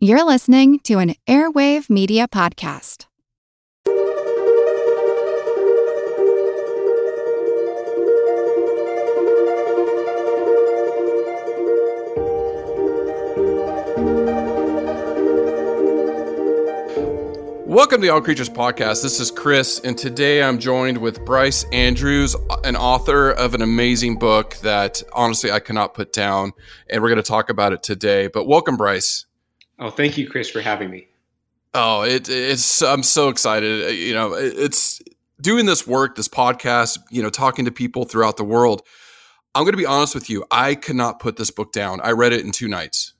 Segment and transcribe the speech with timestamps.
[0.00, 3.06] You're listening to an Airwave Media Podcast.
[17.66, 19.02] Welcome to the All Creatures Podcast.
[19.02, 24.20] This is Chris, and today I'm joined with Bryce Andrews, an author of an amazing
[24.20, 26.52] book that honestly I cannot put down,
[26.88, 28.28] and we're going to talk about it today.
[28.28, 29.24] But welcome, Bryce.
[29.78, 31.08] Oh, thank you, Chris, for having me.
[31.74, 33.86] Oh, it, it's I'm so excited.
[33.86, 35.00] Uh, you know, it's
[35.40, 36.98] doing this work, this podcast.
[37.10, 38.82] You know, talking to people throughout the world.
[39.54, 40.44] I'm going to be honest with you.
[40.50, 42.00] I could not put this book down.
[42.02, 43.14] I read it in two nights.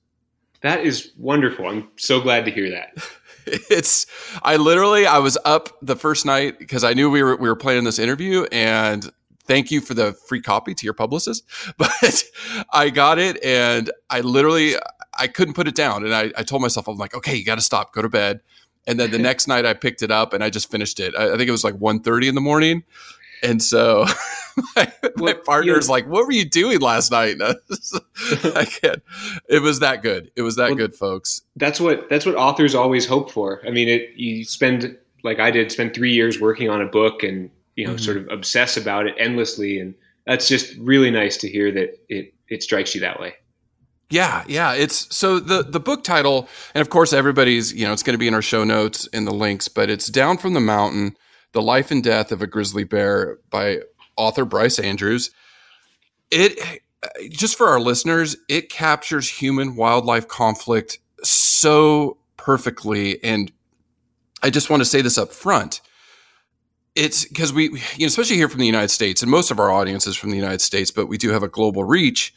[0.63, 1.67] That is wonderful.
[1.67, 2.97] I'm so glad to hear that.
[3.47, 4.07] it's
[4.43, 7.57] I literally I was up the first night because I knew we were we were
[7.57, 9.11] planning this interview and
[9.45, 11.45] thank you for the free copy to your publicist.
[11.79, 12.25] But
[12.73, 14.75] I got it and I literally
[15.19, 17.61] I couldn't put it down and I, I told myself I'm like, okay, you gotta
[17.61, 18.41] stop, go to bed.
[18.87, 21.15] And then the next night I picked it up and I just finished it.
[21.17, 22.85] I, I think it was like 1.30 in the morning.
[23.43, 24.07] And so
[24.77, 29.03] my, my partner's like, "What were you doing last night?" I can't.
[29.49, 30.31] It was that good.
[30.37, 31.43] It was that well, good, folks.
[31.57, 33.63] That's what that's what authors always hope for.
[33.67, 37.23] I mean, it you spend like I did, spend three years working on a book,
[37.23, 38.03] and you know, mm-hmm.
[38.03, 39.95] sort of obsess about it endlessly, and
[40.27, 43.35] that's just really nice to hear that it it strikes you that way.
[44.11, 44.73] Yeah, yeah.
[44.73, 48.19] It's so the the book title, and of course, everybody's you know it's going to
[48.19, 51.17] be in our show notes in the links, but it's down from the mountain
[51.53, 53.81] the Life and Death of a Grizzly Bear by
[54.17, 55.31] author Bryce Andrews.
[56.31, 56.83] It
[57.31, 63.53] just for our listeners, it captures human wildlife conflict so perfectly and
[64.43, 65.81] I just want to say this up front.
[66.95, 67.65] It's because we,
[67.97, 70.31] you know, especially here from the United States, and most of our audience is from
[70.31, 72.33] the United States, but we do have a global reach.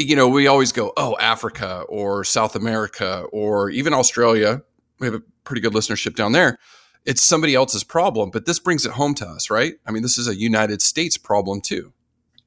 [0.00, 4.62] You know, we always go, oh, Africa or South America or even Australia.
[4.98, 6.58] We have a pretty good listenership down there
[7.06, 9.74] it's somebody else's problem, but this brings it home to us, right?
[9.86, 11.92] I mean, this is a United States problem too.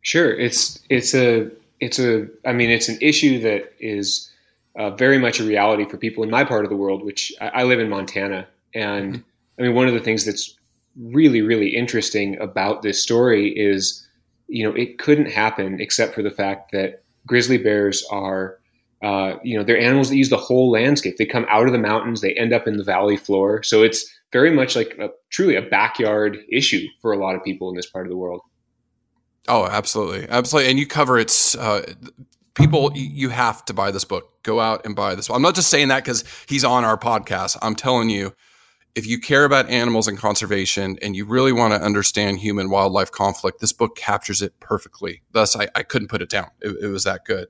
[0.02, 4.30] Sure, it's it's a it's a I mean, it's an issue that is
[4.78, 7.48] uh, very much a reality for people in my part of the world, which I,
[7.48, 9.22] I live in Montana, and mm-hmm.
[9.60, 10.56] I mean, one of the things that's
[10.98, 14.08] really really interesting about this story is,
[14.48, 18.60] you know, it couldn't happen except for the fact that grizzly bears are
[19.04, 21.18] uh, you know, they're animals that use the whole landscape.
[21.18, 23.62] They come out of the mountains, they end up in the valley floor.
[23.62, 27.70] So it's very much like a, truly a backyard issue for a lot of people
[27.70, 28.42] in this part of the world.
[29.50, 31.94] Oh, absolutely, absolutely, and you cover it's uh,
[32.54, 32.94] people.
[32.96, 34.42] You have to buy this book.
[34.44, 35.30] Go out and buy this.
[35.30, 37.58] I'm not just saying that because he's on our podcast.
[37.62, 38.34] I'm telling you,
[38.96, 43.12] if you care about animals and conservation, and you really want to understand human wildlife
[43.12, 45.24] conflict, this book captures it perfectly.
[45.32, 46.50] Thus, I, I couldn't put it down.
[46.62, 47.48] It, it was that good.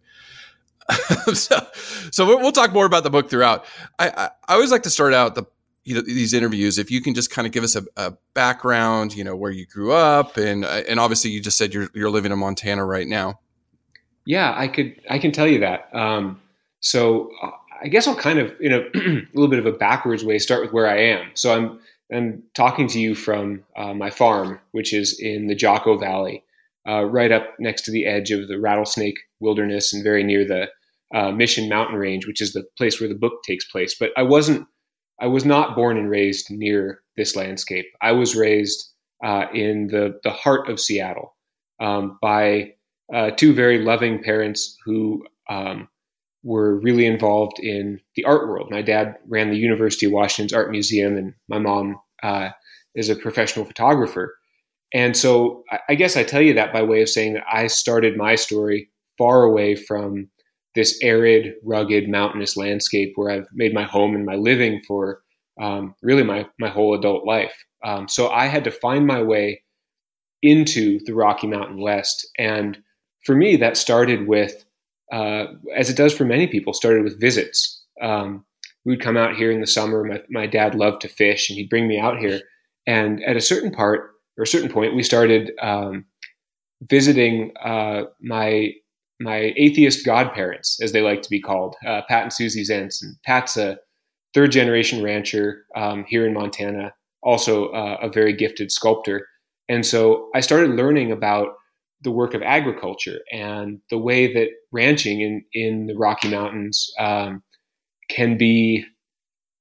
[1.33, 1.67] so,
[2.11, 3.65] so we'll talk more about the book throughout.
[3.99, 5.45] I, I, I always like to start out the
[5.85, 9.13] you know, these interviews, if you can just kind of give us a, a, background,
[9.13, 12.09] you know, where you grew up, and uh, and obviously you just said you're you're
[12.09, 13.39] living in Montana right now.
[14.25, 15.93] Yeah, I could I can tell you that.
[15.93, 16.41] Um,
[16.79, 17.51] so uh,
[17.83, 20.61] I guess I'll kind of in a, a, little bit of a backwards way start
[20.61, 21.31] with where I am.
[21.33, 21.79] So I'm
[22.13, 26.43] I'm talking to you from uh, my farm, which is in the Jocko Valley,
[26.87, 30.69] uh, right up next to the edge of the Rattlesnake Wilderness and very near the
[31.17, 33.95] uh, Mission Mountain Range, which is the place where the book takes place.
[33.99, 34.67] But I wasn't
[35.19, 37.85] I was not born and raised near this landscape.
[38.01, 38.91] I was raised
[39.23, 41.35] uh, in the, the heart of Seattle
[41.79, 42.73] um, by
[43.13, 45.87] uh, two very loving parents who um,
[46.43, 48.69] were really involved in the art world.
[48.69, 52.49] My dad ran the University of Washington's Art Museum, and my mom uh,
[52.95, 54.35] is a professional photographer.
[54.93, 58.15] And so I guess I tell you that by way of saying that I started
[58.15, 60.29] my story far away from
[60.75, 65.21] this arid, rugged, mountainous landscape where I've made my home and my living for
[65.61, 67.53] um, really my my whole adult life.
[67.83, 69.63] Um, so I had to find my way
[70.41, 72.77] into the Rocky Mountain West, and
[73.23, 74.65] for me, that started with,
[75.13, 77.83] uh, as it does for many people, started with visits.
[78.01, 78.43] Um,
[78.83, 80.03] we'd come out here in the summer.
[80.03, 82.41] My, my dad loved to fish, and he'd bring me out here.
[82.87, 86.05] And at a certain part or a certain point, we started um,
[86.81, 88.71] visiting uh, my
[89.19, 93.01] my atheist godparents, as they like to be called, uh, Pat and Susie Zentz.
[93.01, 93.77] And Pat's a
[94.33, 99.27] third generation rancher um, here in Montana, also uh, a very gifted sculptor.
[99.69, 101.49] And so I started learning about
[102.03, 107.41] the work of agriculture and the way that ranching in, in the Rocky Mountains um,
[108.09, 108.85] can be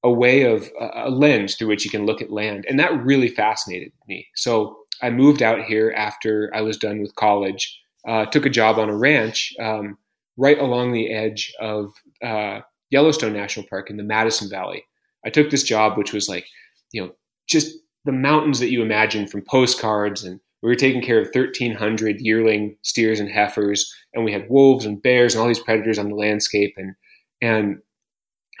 [0.03, 2.65] a way of a lens through which you can look at land.
[2.67, 4.27] And that really fascinated me.
[4.35, 8.79] So I moved out here after I was done with college uh, took a job
[8.79, 9.97] on a ranch um,
[10.37, 11.93] right along the edge of
[12.23, 14.83] uh, Yellowstone National Park in the Madison Valley.
[15.25, 16.45] I took this job, which was like,
[16.91, 17.11] you know,
[17.47, 20.23] just the mountains that you imagine from postcards.
[20.23, 24.85] And we were taking care of 1,300 yearling steers and heifers, and we had wolves
[24.85, 26.73] and bears and all these predators on the landscape.
[26.77, 26.95] And
[27.41, 27.79] and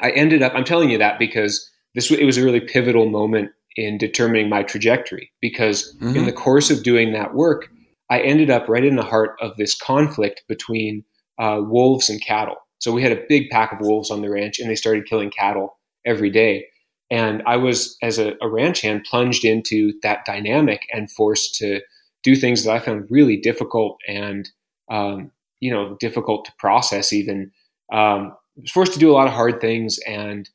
[0.01, 0.51] I ended up.
[0.53, 4.63] I'm telling you that because this it was a really pivotal moment in determining my
[4.63, 5.31] trajectory.
[5.41, 6.17] Because mm-hmm.
[6.17, 7.69] in the course of doing that work,
[8.09, 11.05] I ended up right in the heart of this conflict between
[11.39, 12.57] uh, wolves and cattle.
[12.79, 15.31] So we had a big pack of wolves on the ranch, and they started killing
[15.31, 16.65] cattle every day.
[17.09, 21.79] And I was, as a, a ranch hand, plunged into that dynamic and forced to
[22.23, 24.49] do things that I found really difficult and,
[24.89, 27.13] um, you know, difficult to process.
[27.13, 27.51] Even
[27.91, 30.49] um, was forced to do a lot of hard things and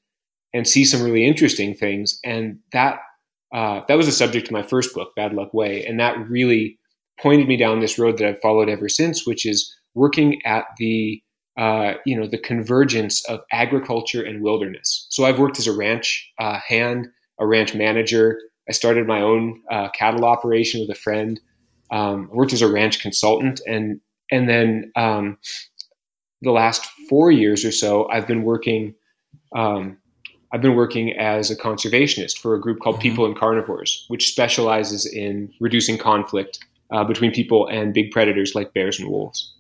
[0.55, 2.19] and see some really interesting things.
[2.25, 3.01] And that
[3.55, 6.79] uh, that was the subject of my first book, Bad Luck Way, and that really
[7.21, 11.23] pointed me down this road that I've followed ever since, which is working at the
[11.59, 15.09] uh, you know, the convergence of agriculture and wilderness.
[15.11, 17.09] So I've worked as a ranch uh, hand,
[17.41, 18.39] a ranch manager.
[18.69, 21.41] I started my own uh, cattle operation with a friend.
[21.91, 24.01] Um, worked as a ranch consultant, and
[24.31, 25.39] and then um,
[26.43, 28.95] the last four years or so, I've been working.
[29.55, 29.99] Um,
[30.51, 33.03] I've been working as a conservationist for a group called mm-hmm.
[33.03, 36.59] People and Carnivores, which specializes in reducing conflict
[36.91, 39.53] uh, between people and big predators like bears and wolves.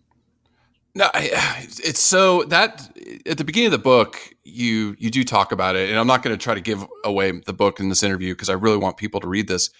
[0.95, 2.91] No, it's so that
[3.27, 6.23] at the beginning of the book, you you do talk about it, and I'm not
[6.23, 8.97] going to try to give away the book in this interview because I really want
[8.97, 9.71] people to read this.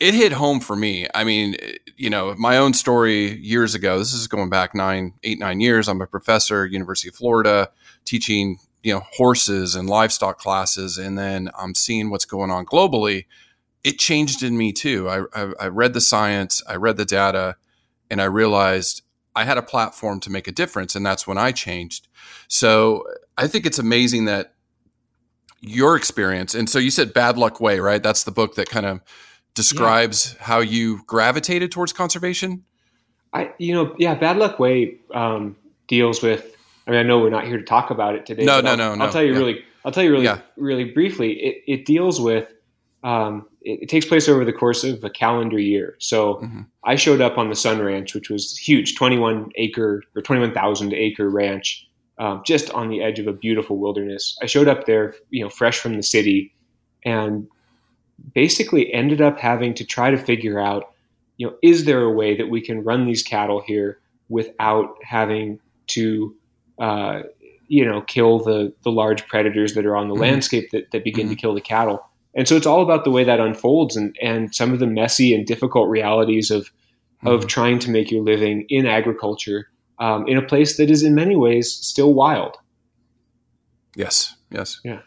[0.00, 1.08] It hit home for me.
[1.14, 1.56] I mean,
[1.96, 3.98] you know, my own story years ago.
[3.98, 5.88] This is going back nine, eight, nine years.
[5.88, 7.70] I'm a professor, University of Florida,
[8.04, 13.26] teaching you know horses and livestock classes, and then I'm seeing what's going on globally.
[13.84, 15.08] It changed in me too.
[15.08, 17.56] I, I, I read the science, I read the data,
[18.10, 19.02] and I realized
[19.34, 22.08] I had a platform to make a difference, and that's when I changed.
[22.48, 23.04] So
[23.36, 24.54] I think it's amazing that
[25.60, 28.02] your experience, and so you said Bad Luck Way, right?
[28.02, 29.00] That's the book that kind of
[29.58, 30.44] describes yeah.
[30.44, 32.64] how you gravitated towards conservation.
[33.32, 35.56] I, you know, yeah, Bad Luck Way um,
[35.88, 36.56] deals with.
[36.86, 38.44] I mean, I know we're not here to talk about it today.
[38.44, 39.04] No, no, I'll, no, no.
[39.04, 39.38] I'll tell you yeah.
[39.38, 39.64] really.
[39.84, 40.40] I'll tell you really, yeah.
[40.56, 41.32] really briefly.
[41.32, 42.52] It, it deals with
[43.02, 45.96] um, it, it, takes place over the course of a calendar year.
[45.98, 46.62] So mm-hmm.
[46.84, 51.28] I showed up on the Sun Ranch, which was huge, 21 acre or 21,000 acre
[51.28, 51.86] ranch,
[52.18, 54.36] um, just on the edge of a beautiful wilderness.
[54.42, 56.54] I showed up there, you know, fresh from the city,
[57.04, 57.46] and
[58.34, 60.92] basically ended up having to try to figure out,
[61.36, 65.60] you know, is there a way that we can run these cattle here without having
[65.88, 66.34] to,
[66.78, 67.22] uh,
[67.68, 70.22] you know, kill the the large predators that are on the mm-hmm.
[70.22, 71.34] landscape that, that begin mm-hmm.
[71.34, 72.04] to kill the cattle.
[72.34, 75.34] And so it's all about the way that unfolds and, and some of the messy
[75.34, 77.28] and difficult realities of, mm-hmm.
[77.28, 79.68] of trying to make your living in agriculture
[79.98, 82.56] um, in a place that is in many ways still wild.
[83.96, 84.36] Yes.
[84.50, 84.80] Yes.
[84.84, 85.00] Yeah.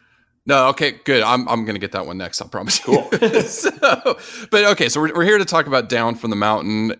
[0.45, 1.21] No, okay, good.
[1.21, 2.41] I'm, I'm going to get that one next.
[2.41, 2.79] I promise.
[2.79, 3.03] Cool.
[3.45, 3.69] so,
[4.49, 6.93] but okay, so we're, we're here to talk about Down from the Mountain.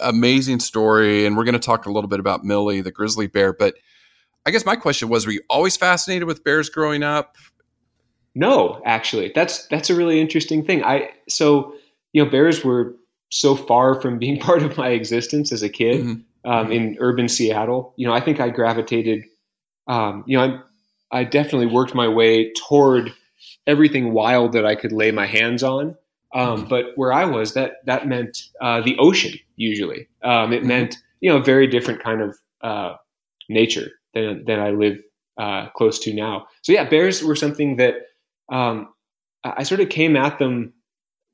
[0.00, 1.26] amazing story.
[1.26, 3.52] And we're going to talk a little bit about Millie, the grizzly bear.
[3.52, 3.74] But
[4.46, 7.36] I guess my question was were you always fascinated with bears growing up?
[8.36, 10.84] No, actually, that's that's a really interesting thing.
[10.84, 11.74] I so
[12.12, 12.94] you know bears were
[13.30, 16.50] so far from being part of my existence as a kid mm-hmm.
[16.50, 16.72] Um, mm-hmm.
[16.72, 17.92] in urban Seattle.
[17.96, 19.24] You know, I think I gravitated.
[19.88, 20.60] Um, you know, I
[21.10, 23.12] I definitely worked my way toward
[23.66, 25.96] everything wild that I could lay my hands on.
[26.34, 29.38] Um, but where I was, that that meant uh, the ocean.
[29.56, 30.68] Usually, um, it mm-hmm.
[30.68, 32.96] meant you know a very different kind of uh,
[33.48, 34.98] nature than than I live
[35.38, 36.48] uh, close to now.
[36.62, 37.94] So yeah, bears were something that
[38.50, 38.92] um,
[39.44, 40.74] I sort of came at them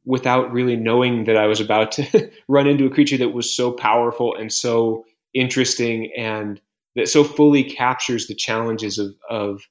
[0.05, 3.73] without really knowing that I was about to run into a creature that was so
[3.73, 5.05] powerful and so
[5.35, 6.61] interesting and
[6.97, 9.63] that so fully captures the challenges of, of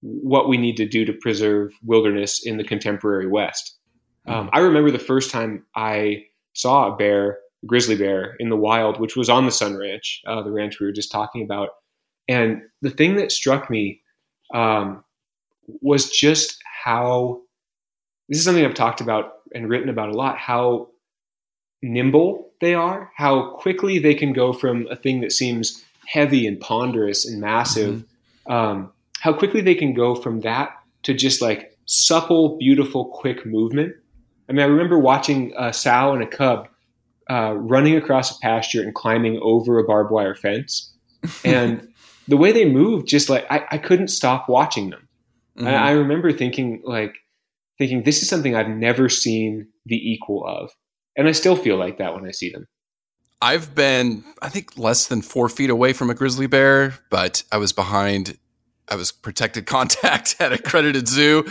[0.00, 3.76] what we need to do to preserve wilderness in the contemporary West.
[4.26, 8.56] Um, I remember the first time I saw a bear, a grizzly bear, in the
[8.56, 11.70] wild, which was on the Sun Ranch, uh, the ranch we were just talking about.
[12.28, 14.02] And the thing that struck me
[14.54, 15.04] um,
[15.80, 17.40] was just how
[18.28, 20.88] this is something I've talked about and written about a lot how
[21.82, 26.58] nimble they are, how quickly they can go from a thing that seems heavy and
[26.58, 28.04] ponderous and massive,
[28.48, 28.52] mm-hmm.
[28.52, 30.70] um, how quickly they can go from that
[31.04, 33.94] to just like supple, beautiful, quick movement.
[34.48, 36.68] I mean, I remember watching a sow and a cub
[37.30, 40.92] uh, running across a pasture and climbing over a barbed wire fence.
[41.44, 41.86] And
[42.28, 45.06] the way they moved, just like I, I couldn't stop watching them.
[45.58, 45.68] Mm-hmm.
[45.68, 47.14] I, I remember thinking like
[47.78, 50.70] thinking this is something I've never seen the equal of,
[51.16, 52.66] and I still feel like that when I see them.
[53.42, 57.56] I've been, I think, less than four feet away from a grizzly bear, but I
[57.56, 58.38] was behind
[58.90, 61.44] I was protected contact at accredited zoo,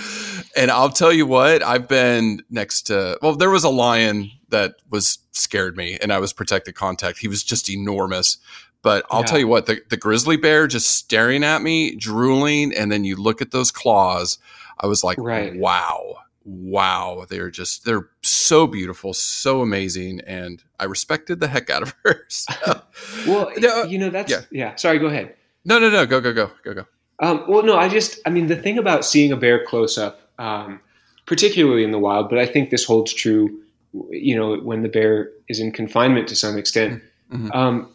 [0.56, 3.18] and I'll tell you what, I've been next to.
[3.22, 7.20] Well, there was a lion that was scared me, and I was protected contact.
[7.20, 8.38] He was just enormous.
[8.82, 9.26] But I'll yeah.
[9.26, 13.18] tell you what, the, the grizzly bear just staring at me, drooling, and then you
[13.18, 14.38] look at those claws.
[14.80, 15.54] I was like, right.
[15.58, 17.26] wow, wow.
[17.30, 20.22] They're just, they're so beautiful, so amazing.
[20.22, 22.26] And I respected the heck out of her.
[22.30, 22.82] So,
[23.28, 23.52] well,
[23.88, 24.42] you know, that's, yeah.
[24.52, 24.76] yeah.
[24.76, 25.36] Sorry, go ahead.
[25.66, 26.06] No, no, no.
[26.06, 26.86] Go, go, go, go, go.
[27.20, 30.22] Um, well, no, I just, I mean, the thing about seeing a bear close up,
[30.38, 30.80] um,
[31.26, 33.62] particularly in the wild, but I think this holds true,
[34.10, 37.02] you know, when the bear is in confinement to some extent.
[37.32, 37.52] Mm-hmm.
[37.52, 37.94] Um,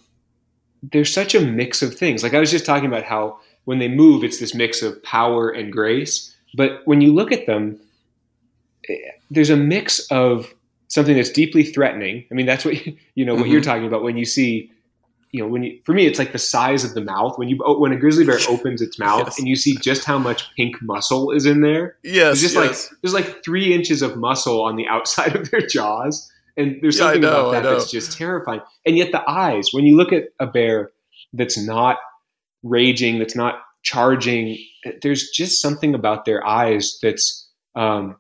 [0.83, 2.23] there's such a mix of things.
[2.23, 5.51] Like I was just talking about how when they move, it's this mix of power
[5.51, 6.35] and grace.
[6.55, 7.81] But when you look at them,
[9.31, 10.53] there's a mix of
[10.89, 12.25] something that's deeply threatening.
[12.31, 12.75] I mean, that's what
[13.15, 13.53] you know what mm-hmm.
[13.53, 14.71] you're talking about when you see,
[15.33, 17.59] you know, when you for me, it's like the size of the mouth when you
[17.79, 19.39] when a grizzly bear opens its mouth yes.
[19.39, 21.97] and you see just how much pink muscle is in there.
[22.03, 22.91] Yes, just yes.
[22.91, 26.31] like there's like three inches of muscle on the outside of their jaws.
[26.57, 28.61] And there's something yeah, know, about that that's just terrifying.
[28.87, 30.93] And yet the eyes, when you look at a bear
[31.33, 31.97] that's not
[32.63, 34.57] raging, that's not charging,
[35.03, 38.17] there's just something about their eyes that's um,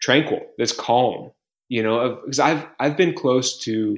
[0.00, 1.30] tranquil, that's calm.
[1.68, 3.96] You know, because I've I've been close to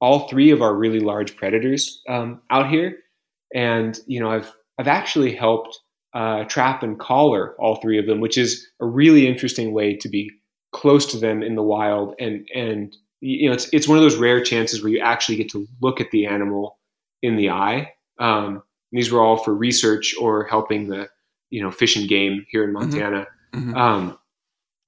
[0.00, 2.96] all three of our really large predators um, out here,
[3.54, 5.78] and you know, I've I've actually helped
[6.14, 10.08] uh, trap and collar all three of them, which is a really interesting way to
[10.08, 10.30] be
[10.72, 14.16] close to them in the wild and and you know, it's it's one of those
[14.16, 16.78] rare chances where you actually get to look at the animal
[17.22, 17.92] in the eye.
[18.18, 21.08] Um, these were all for research or helping the
[21.50, 22.90] you know fish and game here in mm-hmm.
[22.90, 23.26] Montana.
[23.52, 23.76] Mm-hmm.
[23.76, 24.18] Um,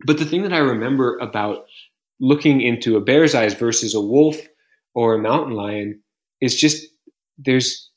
[0.05, 1.67] but the thing that I remember about
[2.21, 4.37] looking into a bear's eyes versus a wolf
[4.95, 6.01] or a mountain lion
[6.41, 6.87] is just
[7.39, 7.91] there's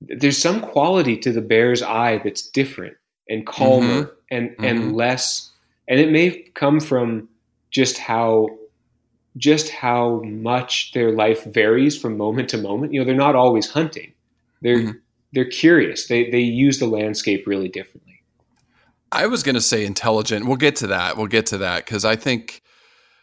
[0.00, 2.96] there's some quality to the bear's eye that's different
[3.28, 4.10] and calmer mm-hmm.
[4.30, 4.64] and mm-hmm.
[4.64, 5.50] and less
[5.88, 7.28] and it may come from
[7.70, 8.48] just how
[9.36, 12.92] just how much their life varies from moment to moment.
[12.92, 14.12] You know, they're not always hunting.
[14.62, 14.98] They're mm-hmm.
[15.32, 16.06] they're curious.
[16.06, 18.03] They they use the landscape really differently.
[19.14, 20.46] I was going to say intelligent.
[20.46, 21.16] We'll get to that.
[21.16, 22.62] We'll get to that because I think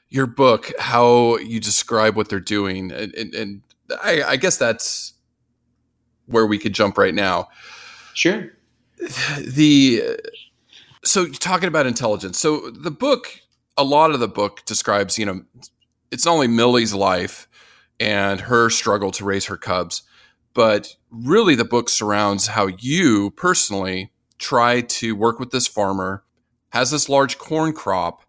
[0.10, 3.62] your book, how you describe what they're doing, and, and, and
[4.02, 5.14] I, I guess that's
[6.26, 7.50] where we could jump right now.
[8.14, 8.52] Sure.
[9.40, 10.18] The
[11.04, 12.40] so talking about intelligence.
[12.40, 13.42] So the book,
[13.78, 15.42] a lot of the book describes, you know,
[16.12, 17.48] it's not only Millie's life
[18.00, 20.04] and her struggle to raise her cubs,
[20.54, 26.24] but really the book surrounds how you personally try to work with this farmer,
[26.70, 28.24] has this large corn crop,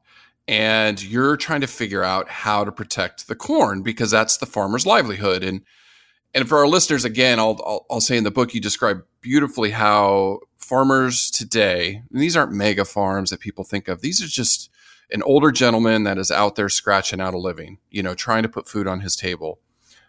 [0.47, 4.87] and you're trying to figure out how to protect the corn because that's the farmer's
[4.87, 5.43] livelihood.
[5.43, 5.63] And
[6.35, 9.73] and for our listeners, again, I'll, I'll, I'll say in the book you describe beautifully
[9.73, 14.01] how farmers today, these aren't mega farms that people think of.
[14.01, 14.71] These are just
[15.11, 18.49] an older gentleman that is out there scratching out a living, you know, trying to
[18.49, 19.61] put food on his table.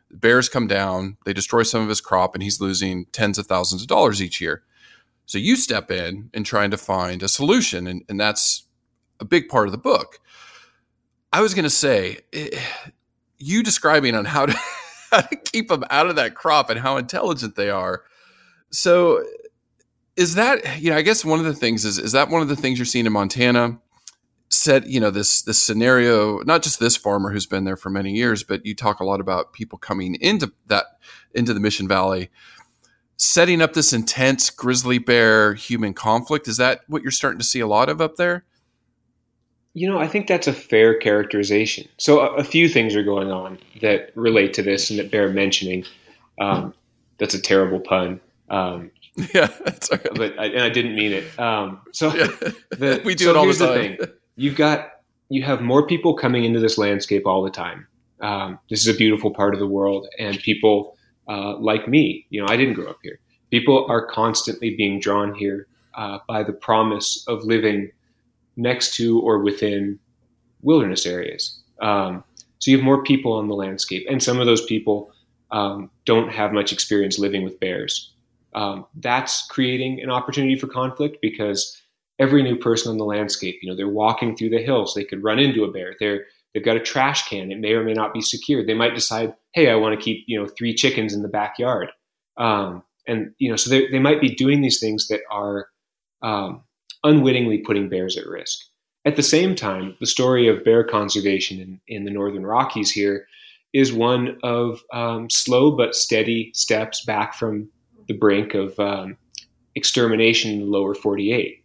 [0.09, 3.81] Bears come down, they destroy some of his crop, and he's losing tens of thousands
[3.81, 4.63] of dollars each year.
[5.25, 8.65] So you step in and trying to find a solution, and, and that's
[9.19, 10.19] a big part of the book.
[11.31, 12.89] I was going to say, it, eh,
[13.37, 14.55] you describing on how to
[15.11, 18.03] how to keep them out of that crop and how intelligent they are.
[18.71, 19.23] So
[20.15, 22.47] is that you know i guess one of the things is is that one of
[22.47, 23.79] the things you're seeing in montana
[24.49, 28.11] said you know this this scenario not just this farmer who's been there for many
[28.11, 30.85] years but you talk a lot about people coming into that
[31.33, 32.29] into the mission valley
[33.17, 37.59] setting up this intense grizzly bear human conflict is that what you're starting to see
[37.59, 38.43] a lot of up there
[39.73, 43.31] you know i think that's a fair characterization so a, a few things are going
[43.31, 45.83] on that relate to this and that bear mentioning
[46.39, 46.73] um,
[47.19, 48.91] that's a terrible pun um,
[49.33, 50.09] yeah, that's okay.
[50.15, 51.39] but I, and I didn't mean it.
[51.39, 52.27] Um, so yeah.
[52.71, 53.97] the, we do so it all the time.
[53.99, 54.89] The you've got
[55.29, 57.87] you have more people coming into this landscape all the time.
[58.21, 62.41] Um, this is a beautiful part of the world, and people uh, like me, you
[62.41, 63.19] know, I didn't grow up here.
[63.51, 67.91] People are constantly being drawn here uh, by the promise of living
[68.55, 69.99] next to or within
[70.61, 71.59] wilderness areas.
[71.81, 72.23] Um,
[72.59, 75.11] so you have more people on the landscape, and some of those people
[75.51, 78.13] um, don't have much experience living with bears.
[78.55, 81.81] Um, that's creating an opportunity for conflict because
[82.19, 83.59] every new person on the landscape.
[83.61, 84.93] You know, they're walking through the hills.
[84.93, 85.95] They could run into a bear.
[85.99, 87.51] They're they've got a trash can.
[87.51, 88.67] It may or may not be secured.
[88.67, 91.91] They might decide, hey, I want to keep you know three chickens in the backyard.
[92.37, 95.67] Um, and you know, so they they might be doing these things that are
[96.21, 96.63] um,
[97.03, 98.59] unwittingly putting bears at risk.
[99.05, 103.27] At the same time, the story of bear conservation in, in the northern Rockies here
[103.73, 107.69] is one of um, slow but steady steps back from
[108.07, 109.17] the brink of um,
[109.75, 111.62] extermination in the lower 48.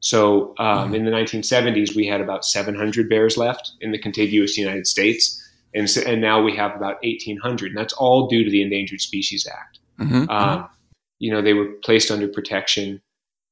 [0.00, 4.86] So um, in the 1970s, we had about 700 bears left in the contiguous United
[4.86, 5.36] States.
[5.74, 7.68] And, so, and now we have about 1,800.
[7.68, 9.78] And that's all due to the Endangered Species Act.
[10.00, 10.30] Mm-hmm.
[10.30, 10.68] Um,
[11.18, 13.02] you know, they were placed under protection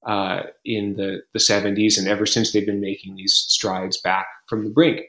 [0.06, 1.98] uh, in the, the 70s.
[1.98, 5.02] And ever since they've been making these strides back from the brink.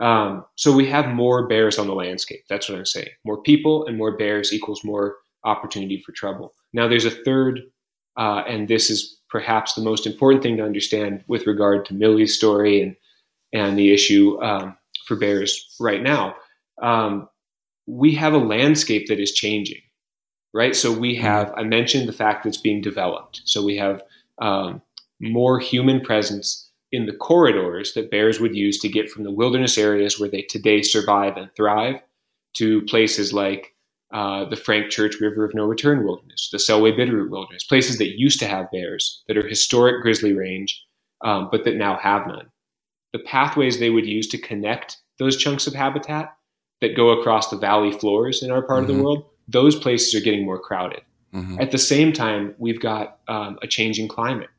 [0.00, 2.44] Um, so we have more bears on the landscape.
[2.48, 3.10] That's what I'm saying.
[3.24, 6.54] More people and more bears equals more opportunity for trouble.
[6.72, 7.60] Now, there's a third,
[8.16, 12.36] uh, and this is perhaps the most important thing to understand with regard to Millie's
[12.36, 12.96] story and
[13.52, 16.34] and the issue um, for bears right now.
[16.82, 17.28] Um,
[17.86, 19.80] we have a landscape that is changing,
[20.52, 20.74] right?
[20.74, 21.22] So we mm-hmm.
[21.22, 23.42] have I mentioned the fact that it's being developed.
[23.44, 24.02] So we have
[24.40, 24.82] um,
[25.20, 29.76] more human presence in the corridors that bears would use to get from the wilderness
[29.78, 32.00] areas where they today survive and thrive
[32.54, 33.74] to places like
[34.12, 38.18] uh, the Frank Church River of No Return Wilderness, the Selway Bitterroot Wilderness, places that
[38.18, 40.84] used to have bears that are historic grizzly range,
[41.22, 42.46] um, but that now have none.
[43.12, 46.36] The pathways they would use to connect those chunks of habitat
[46.80, 48.82] that go across the valley floors in our part mm-hmm.
[48.82, 49.02] of the mm-hmm.
[49.02, 51.00] world, those places are getting more crowded.
[51.34, 51.60] Mm-hmm.
[51.60, 54.50] At the same time, we've got um, a changing climate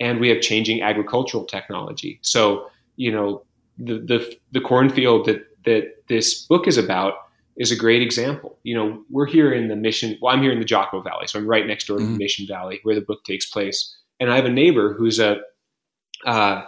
[0.00, 2.18] and we have changing agricultural technology.
[2.22, 3.42] So, you know,
[3.78, 7.14] the the, the cornfield that that this book is about
[7.56, 8.58] is a great example.
[8.62, 10.18] You know, we're here in the Mission.
[10.20, 12.06] Well, I'm here in the Jocko Valley, so I'm right next door mm-hmm.
[12.06, 12.18] to the.
[12.18, 13.96] Mission Valley where the book takes place.
[14.20, 15.38] And I have a neighbor who's a
[16.24, 16.62] uh,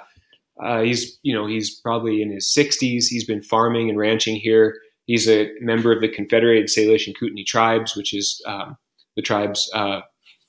[0.62, 3.06] uh, he's you know he's probably in his 60s.
[3.08, 4.76] He's been farming and ranching here.
[5.06, 8.76] He's a member of the Confederated Salish and Kootenai tribes, which is um,
[9.16, 10.00] the tribes uh,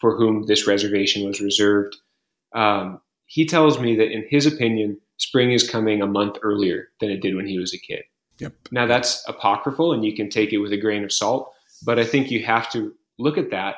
[0.01, 1.96] for whom this reservation was reserved.
[2.53, 7.10] Um, he tells me that in his opinion, spring is coming a month earlier than
[7.10, 8.03] it did when he was a kid.
[8.39, 8.53] Yep.
[8.72, 11.51] Now that's apocryphal and you can take it with a grain of salt,
[11.86, 13.75] but I think you have to look at that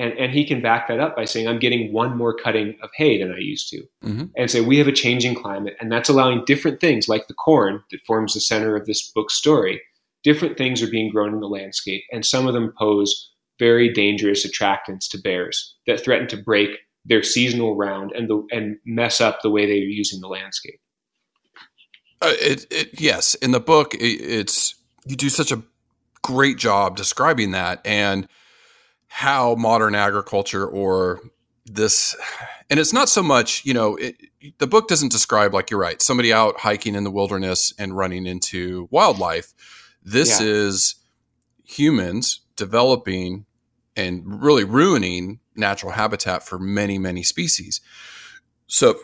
[0.00, 2.88] and, and he can back that up by saying, I'm getting one more cutting of
[2.94, 3.82] hay than I used to.
[4.02, 4.24] Mm-hmm.
[4.34, 7.82] And say, we have a changing climate, and that's allowing different things like the corn
[7.90, 9.82] that forms the center of this book's story.
[10.22, 14.46] Different things are being grown in the landscape, and some of them pose very dangerous
[14.46, 16.70] attractants to bears that threaten to break
[17.04, 20.80] their seasonal round and the and mess up the way they're using the landscape.
[22.22, 24.74] Uh, it, it, yes, in the book, it, it's
[25.06, 25.62] you do such a
[26.22, 28.28] great job describing that and
[29.08, 31.20] how modern agriculture or
[31.64, 32.14] this,
[32.70, 34.16] and it's not so much you know it,
[34.58, 38.26] the book doesn't describe like you're right somebody out hiking in the wilderness and running
[38.26, 39.54] into wildlife.
[40.02, 40.46] This yeah.
[40.46, 40.94] is
[41.64, 43.46] humans developing
[43.96, 47.80] and really ruining natural habitat for many, many species.
[48.66, 48.96] So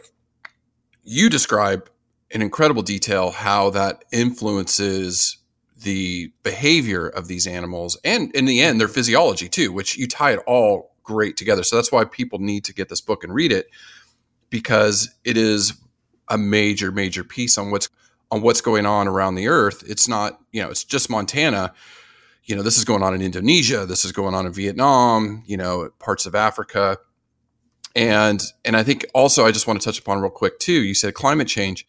[1.05, 1.89] you describe
[2.37, 5.38] in incredible detail how that influences
[5.79, 10.33] the behavior of these animals and in the end their physiology too which you tie
[10.33, 13.51] it all great together so that's why people need to get this book and read
[13.51, 13.68] it
[14.51, 15.81] because it is
[16.29, 17.88] a major major piece on what's
[18.31, 21.72] on what's going on around the earth it's not you know it's just montana
[22.46, 25.57] you know, this is going on in Indonesia, this is going on in Vietnam, you
[25.57, 26.99] know, parts of Africa.
[27.96, 30.85] And and I think also I just want to touch upon real quick too.
[30.85, 31.87] You said climate change.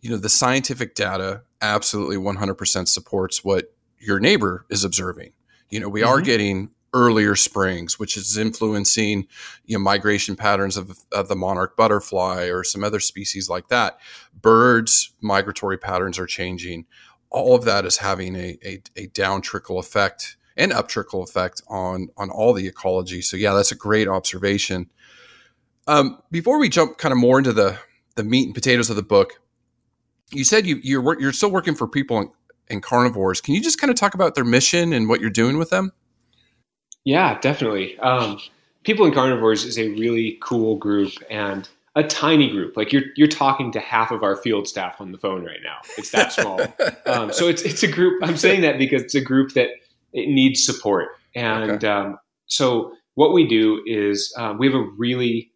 [0.00, 5.32] You know, the scientific data absolutely 100% supports what your neighbor is observing.
[5.70, 6.10] You know, we mm-hmm.
[6.10, 9.26] are getting earlier springs, which is influencing
[9.66, 13.98] you know migration patterns of, of the monarch butterfly or some other species like that.
[14.40, 16.86] Birds' migratory patterns are changing
[17.30, 21.62] all of that is having a, a, a down trickle effect and up trickle effect
[21.68, 23.22] on on all the ecology.
[23.22, 24.90] So yeah, that's a great observation.
[25.86, 27.78] Um, before we jump kind of more into the
[28.16, 29.40] the meat and potatoes of the book,
[30.30, 32.34] you said you you're you're still working for people
[32.70, 33.40] and carnivores.
[33.40, 35.92] Can you just kind of talk about their mission and what you're doing with them?
[37.04, 37.98] Yeah, definitely.
[38.00, 38.38] Um,
[38.84, 42.76] people and carnivores is a really cool group, and a tiny group.
[42.76, 45.78] Like you're you're talking to half of our field staff on the phone right now.
[45.96, 46.60] It's that small.
[47.06, 48.22] um, so it's it's a group.
[48.22, 49.68] I'm saying that because it's a group that
[50.12, 51.08] it needs support.
[51.34, 51.88] And okay.
[51.88, 55.50] um, so what we do is um, we have a really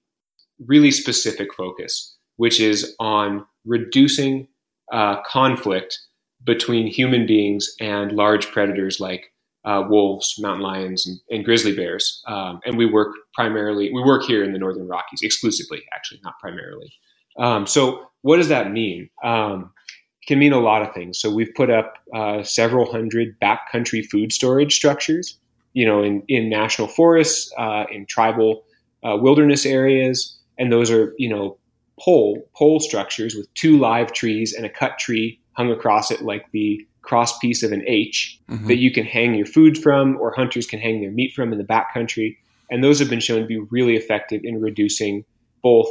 [0.66, 4.48] really specific focus, which is on reducing
[4.92, 5.98] uh, conflict
[6.44, 9.32] between human beings and large predators like
[9.64, 12.22] uh, wolves, mountain lions, and, and grizzly bears.
[12.26, 16.38] Um, and we work primarily, we work here in the Northern Rockies exclusively, actually, not
[16.40, 16.92] primarily.
[17.38, 19.08] Um, so, what does that mean?
[19.24, 19.72] Um,
[20.20, 21.18] it can mean a lot of things.
[21.20, 25.38] So, we've put up uh, several hundred backcountry food storage structures,
[25.74, 28.64] you know, in, in national forests, uh, in tribal
[29.04, 30.38] uh, wilderness areas.
[30.58, 31.56] And those are, you know,
[32.00, 36.50] pole, pole structures with two live trees and a cut tree hung across it like
[36.52, 38.68] the cross piece of an H mm-hmm.
[38.68, 41.58] that you can hang your food from, or hunters can hang their meat from in
[41.58, 42.36] the backcountry.
[42.70, 45.24] and those have been shown to be really effective in reducing
[45.62, 45.88] both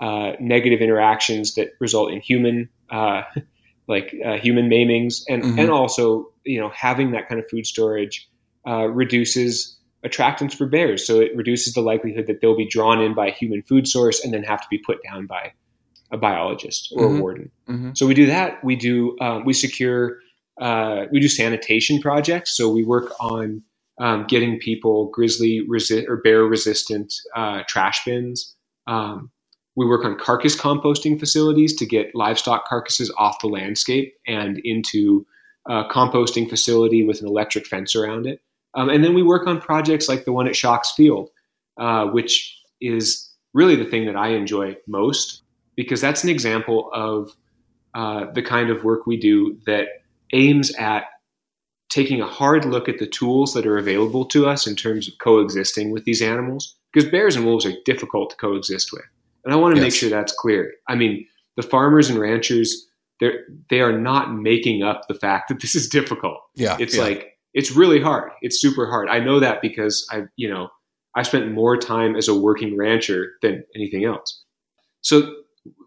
[0.00, 3.22] uh, negative interactions that result in human uh,
[3.86, 5.58] like uh, human maimings and mm-hmm.
[5.58, 8.28] and also you know having that kind of food storage
[8.66, 13.14] uh, reduces attractants for bears so it reduces the likelihood that they'll be drawn in
[13.14, 15.52] by a human food source and then have to be put down by
[16.12, 17.16] a biologist or mm-hmm.
[17.16, 17.90] a warden mm-hmm.
[17.94, 20.18] so we do that we do um, we secure
[20.60, 23.62] uh, we do sanitation projects so we work on
[24.00, 28.54] um, getting people grizzly resi- or bear resistant uh, trash bins
[28.86, 29.30] um,
[29.76, 35.26] we work on carcass composting facilities to get livestock carcasses off the landscape and into
[35.66, 38.40] a composting facility with an electric fence around it.
[38.76, 41.30] Um, and then we work on projects like the one at Shocks Field,
[41.78, 45.42] uh, which is really the thing that I enjoy most
[45.76, 47.32] because that's an example of
[47.94, 49.88] uh, the kind of work we do that
[50.32, 51.04] aims at
[51.88, 55.14] taking a hard look at the tools that are available to us in terms of
[55.18, 56.76] coexisting with these animals.
[56.92, 59.04] Because bears and wolves are difficult to coexist with.
[59.44, 59.86] And I want to yes.
[59.86, 60.72] make sure that's clear.
[60.88, 62.86] I mean, the farmers and ranchers,
[63.20, 66.38] they're, they are not making up the fact that this is difficult.
[66.54, 66.76] Yeah.
[66.78, 67.02] It's yeah.
[67.02, 68.32] like, it's really hard.
[68.42, 69.08] It's super hard.
[69.08, 70.68] I know that because I, you know,
[71.14, 74.42] I spent more time as a working rancher than anything else.
[75.00, 75.34] So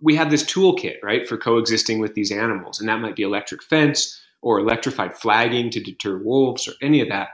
[0.01, 2.79] we have this toolkit, right, for coexisting with these animals.
[2.79, 7.09] And that might be electric fence or electrified flagging to deter wolves or any of
[7.09, 7.29] that.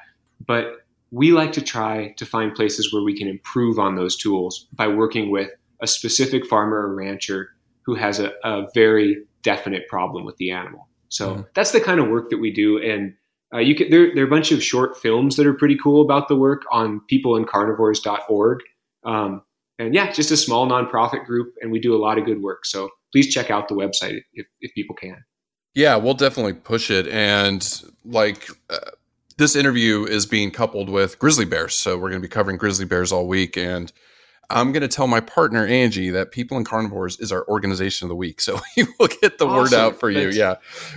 [0.46, 4.68] But we like to try to find places where we can improve on those tools
[4.74, 7.50] by working with a specific farmer or rancher
[7.86, 10.88] who has a, a very definite problem with the animal.
[11.10, 11.42] So mm-hmm.
[11.54, 12.82] that's the kind of work that we do.
[12.82, 13.14] And
[13.54, 16.02] uh, you can, there, there are a bunch of short films that are pretty cool
[16.02, 18.60] about the work on peopleandcarnivores.org.
[19.06, 19.44] Um,
[19.80, 22.66] and yeah, just a small nonprofit group, and we do a lot of good work.
[22.66, 25.24] So please check out the website if, if people can.
[25.76, 27.08] Yeah, we'll definitely push it.
[27.08, 28.92] And like uh,
[29.38, 31.76] this interview is being coupled with grizzly bears.
[31.76, 33.58] So we're going to be covering grizzly bears all week.
[33.58, 33.92] And
[34.50, 38.10] I'm going to tell my partner Angie that People and Carnivores is our organization of
[38.10, 39.56] the week, so we will get the awesome.
[39.56, 40.30] word out for you.
[40.30, 40.56] yeah,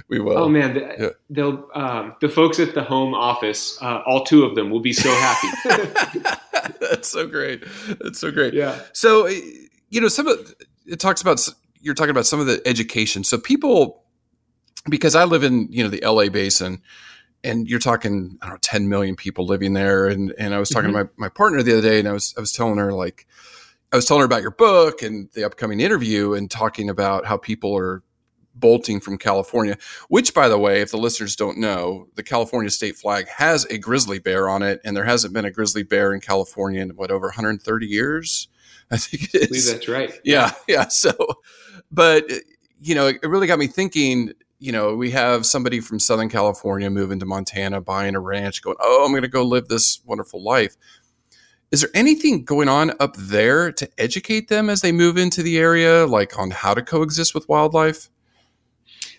[0.09, 0.39] we will.
[0.39, 1.09] Oh man, the, yeah.
[1.31, 4.93] they'll um, the folks at the home office, uh, all two of them, will be
[4.93, 6.21] so happy.
[6.81, 7.65] That's so great.
[8.01, 8.55] That's so great.
[8.55, 8.81] Yeah.
[8.93, 10.55] So you know, some of
[10.87, 11.47] it talks about
[11.81, 13.25] you're talking about some of the education.
[13.25, 14.03] So people,
[14.89, 16.83] because I live in you know the LA basin
[17.45, 20.07] and you're talking, I don't know, 10 million people living there.
[20.07, 20.99] And, and I was talking mm-hmm.
[20.99, 23.27] to my, my partner the other day and I was, I was telling her like,
[23.93, 27.37] I was telling her about your book and the upcoming interview and talking about how
[27.37, 28.03] people are
[28.55, 29.77] bolting from California,
[30.09, 33.79] which by the way, if the listeners don't know, the California state flag has a
[33.79, 34.81] grizzly bear on it.
[34.85, 38.49] And there hasn't been a grizzly bear in California in what, over 130 years?
[38.91, 39.69] I think it is.
[39.69, 40.13] I that's right.
[40.25, 40.53] Yeah.
[40.69, 40.89] Yeah.
[40.89, 41.13] So,
[41.91, 42.25] but
[42.81, 46.89] you know, it really got me thinking, you know, we have somebody from Southern California
[46.91, 50.43] moving to Montana, buying a ranch, going, oh, I'm going to go live this wonderful
[50.43, 50.77] life.
[51.71, 55.59] Is there anything going on up there to educate them as they move into the
[55.59, 58.09] area, like on how to coexist with wildlife?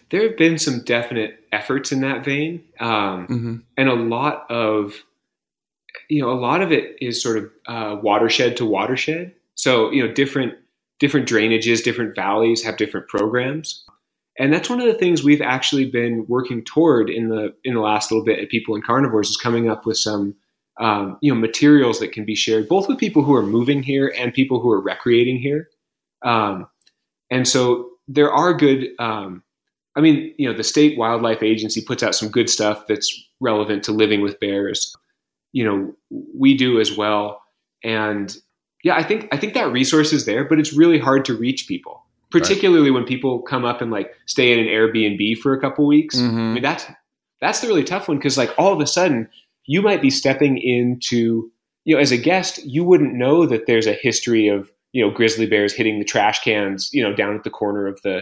[0.09, 3.55] There have been some definite efforts in that vein, um, mm-hmm.
[3.75, 4.93] and a lot of,
[6.09, 9.33] you know, a lot of it is sort of uh, watershed to watershed.
[9.55, 10.53] So, you know, different
[10.99, 13.83] different drainages, different valleys have different programs
[14.37, 17.79] and that's one of the things we've actually been working toward in the in the
[17.79, 20.35] last little bit at People and Carnivores is coming up with some
[20.79, 24.13] um, you know materials that can be shared both with people who are moving here
[24.17, 25.69] and people who are recreating here.
[26.23, 26.67] Um,
[27.31, 28.89] and so there are good.
[28.99, 29.43] Um,
[29.95, 33.83] I mean, you know, the state wildlife agency puts out some good stuff that's relevant
[33.85, 34.95] to living with bears.
[35.51, 35.95] You know,
[36.35, 37.41] we do as well.
[37.83, 38.35] And
[38.83, 41.67] yeah, I think I think that resource is there, but it's really hard to reach
[41.67, 42.95] people particularly right.
[42.95, 46.17] when people come up and like stay in an Airbnb for a couple weeks.
[46.17, 46.37] Mm-hmm.
[46.37, 46.85] I mean, that's
[47.41, 49.29] that's the really tough one because like all of a sudden
[49.65, 51.51] you might be stepping into
[51.85, 55.11] you know as a guest you wouldn't know that there's a history of you know
[55.11, 58.21] grizzly bears hitting the trash cans you know down at the corner of the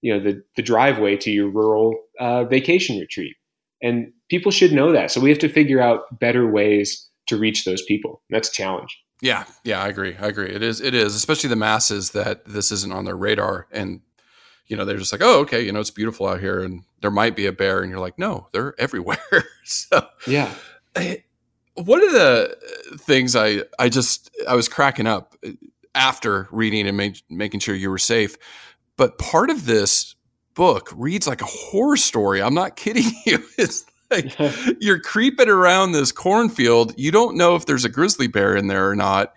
[0.00, 3.36] you know the the driveway to your rural uh, vacation retreat
[3.82, 7.64] and people should know that so we have to figure out better ways to reach
[7.64, 10.16] those people that's a challenge yeah, yeah, I agree.
[10.18, 10.50] I agree.
[10.50, 10.80] It is.
[10.80, 14.00] It is, especially the masses that this isn't on their radar, and
[14.66, 17.10] you know they're just like, oh, okay, you know, it's beautiful out here, and there
[17.10, 19.18] might be a bear, and you're like, no, they're everywhere.
[19.64, 20.52] so yeah.
[20.96, 21.16] Eh,
[21.74, 22.56] one of the
[22.92, 25.50] uh, things I I just I was cracking up uh,
[25.94, 28.36] after reading and make, making sure you were safe,
[28.96, 30.14] but part of this
[30.54, 32.42] book reads like a horror story.
[32.42, 33.44] I'm not kidding you.
[33.58, 34.36] It's like
[34.80, 36.94] you're creeping around this cornfield.
[36.96, 39.34] You don't know if there's a grizzly bear in there or not.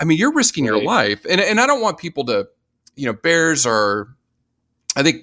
[0.00, 0.76] I mean, you're risking right.
[0.76, 1.24] your life.
[1.28, 2.48] And, and I don't want people to,
[2.96, 4.08] you know, bears are,
[4.96, 5.22] I think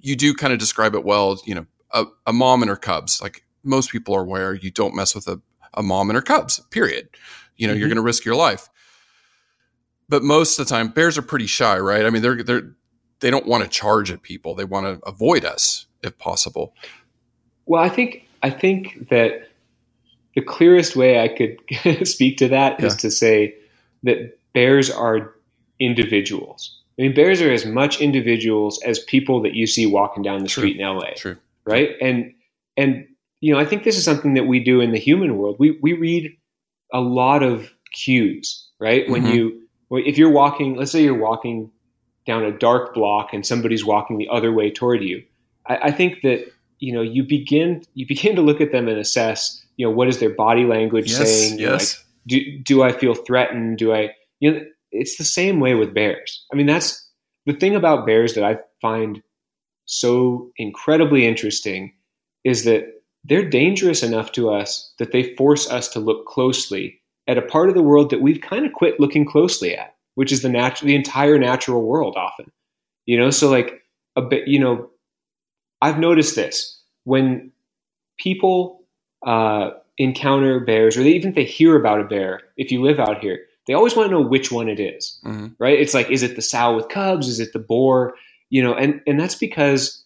[0.00, 3.20] you do kind of describe it well, you know, a, a mom and her cubs.
[3.20, 5.40] Like most people are aware, you don't mess with a,
[5.74, 6.60] a mom and her cubs.
[6.70, 7.08] Period.
[7.56, 7.80] You know, Mm-hmm.
[7.80, 8.68] you're going to risk your life.
[10.08, 12.04] But most of the time, bears are pretty shy, right?
[12.04, 12.74] I mean, they're they're
[13.20, 14.54] they don't want to charge at people.
[14.54, 16.74] They want to avoid us if possible.
[17.64, 19.48] Well, I think I think that
[20.34, 22.98] the clearest way I could speak to that is Yeah.
[22.98, 23.54] to say
[24.02, 25.32] that bears are
[25.80, 26.76] individuals.
[26.98, 30.48] I mean, bears are as much individuals as people that you see walking down the
[30.48, 30.62] True.
[30.62, 31.36] street in LA, True.
[31.64, 31.90] right?
[32.00, 32.34] And
[32.76, 33.06] and
[33.40, 35.56] you know, I think this is something that we do in the human world.
[35.58, 36.36] We we read
[36.92, 39.08] a lot of cues, right?
[39.08, 39.34] When Mhm.
[39.34, 41.70] you if you're walking, let's say you're walking
[42.26, 45.22] down a dark block and somebody's walking the other way toward you,
[45.66, 48.98] I, I think that you know you begin you begin to look at them and
[48.98, 51.18] assess you know what is their body language Yes.
[51.18, 51.96] saying Yes.
[51.96, 54.10] like, do, do i feel threatened do i
[54.40, 54.60] you know
[54.92, 57.08] it's the same way with bears i mean that's
[57.46, 59.22] the thing about bears that i find
[59.86, 61.92] so incredibly interesting
[62.44, 62.84] is that
[63.24, 67.68] they're dangerous enough to us that they force us to look closely at a part
[67.68, 70.86] of the world that we've kind of quit looking closely at which is the natural
[70.86, 72.50] the entire natural world often
[73.06, 73.82] you know so like
[74.16, 74.88] a bit you know
[75.84, 77.52] I've noticed this when
[78.18, 78.86] people
[79.26, 82.98] uh, encounter bears, or they, even if they hear about a bear, if you live
[82.98, 85.78] out here, they always want to know which one it is, hmm right?
[85.78, 87.28] It's like, is it the sow with cubs?
[87.28, 88.14] Is it the boar?
[88.48, 90.02] You know, and and that's because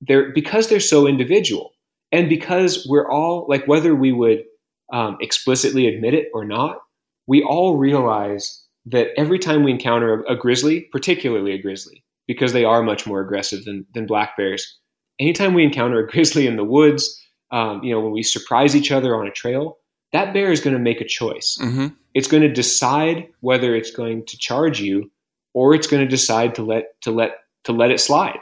[0.00, 1.72] they're because they're so individual,
[2.12, 4.44] and because we're all like, whether we would
[4.92, 6.78] um, explicitly admit it or not,
[7.26, 12.52] we all realize that every time we encounter a, a grizzly, particularly a grizzly, because
[12.52, 14.78] they are much more aggressive than than black bears
[15.18, 18.92] anytime we encounter a grizzly in the woods, um, you know, when we surprise each
[18.92, 19.78] other on a trail,
[20.12, 21.58] that bear is going to make a choice.
[21.60, 25.10] hmm It's going to decide whether it's going to charge you
[25.54, 28.38] or it's going to decide to let to let to let it slide.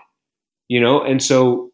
[0.69, 1.71] You know, and so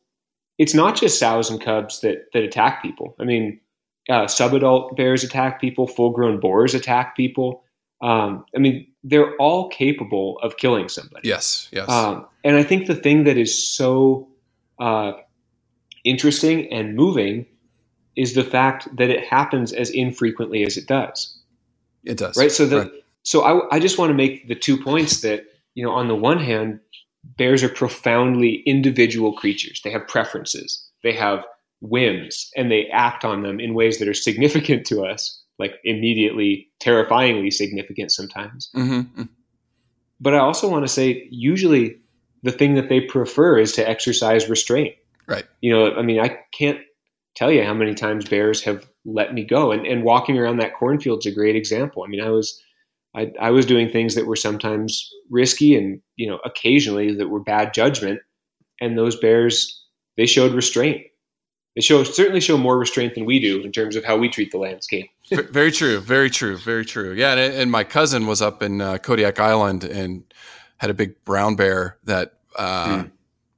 [0.59, 3.17] it's not just sows and cubs that that attack people.
[3.19, 3.61] I mean,
[4.09, 7.65] uh, subadult bears attack people, full-grown boars attack people.
[8.03, 11.29] Um, I mean, they're all capable of killing somebody.
[11.29, 11.69] Yes.
[11.73, 11.89] Yes.
[11.89, 14.29] Um, and I think the thing that is so
[14.79, 15.13] uh,
[16.05, 17.47] interesting and moving
[18.17, 21.39] is the fact that it happens as infrequently as it does.
[22.05, 22.37] it does.
[22.37, 22.51] Right.
[22.53, 22.93] So the Right.
[23.23, 26.17] so I, I just want to make the two points that you know on the
[26.17, 26.81] one hand,
[27.25, 29.81] bears are profoundly individual creatures.
[29.83, 30.85] They have preferences.
[31.03, 31.45] They have
[31.81, 36.69] whims, and they act on them in ways that are significant to us, like immediately
[36.81, 38.71] terrifyingly significant sometimes.
[38.75, 39.29] Mhm.
[40.21, 41.97] But I also want to say, usually,
[42.43, 44.95] the thing that they prefer is to exercise restraint.
[45.27, 45.45] Right.
[45.61, 46.81] You know, I mean, I can't
[47.35, 50.75] tell you how many times bears have let me go, and and walking around that
[50.75, 52.05] cornfield's a great example.
[52.05, 52.61] I mean, I was.
[53.15, 57.41] I, I was doing things that were sometimes risky and you know occasionally that were
[57.41, 58.21] bad judgment
[58.81, 59.85] and those bears
[60.17, 61.03] they showed restraint
[61.77, 64.51] they show certainly show more restraint than we do in terms of how we treat
[64.51, 65.11] the landscape
[65.51, 66.01] very true.
[66.01, 66.57] Very true.
[66.57, 67.13] Very true.
[67.13, 67.33] Yeah.
[67.33, 70.25] And, and my cousin was up in uh, Kodiak Island and
[70.83, 73.09] had a big brown bear that uh, Hmm.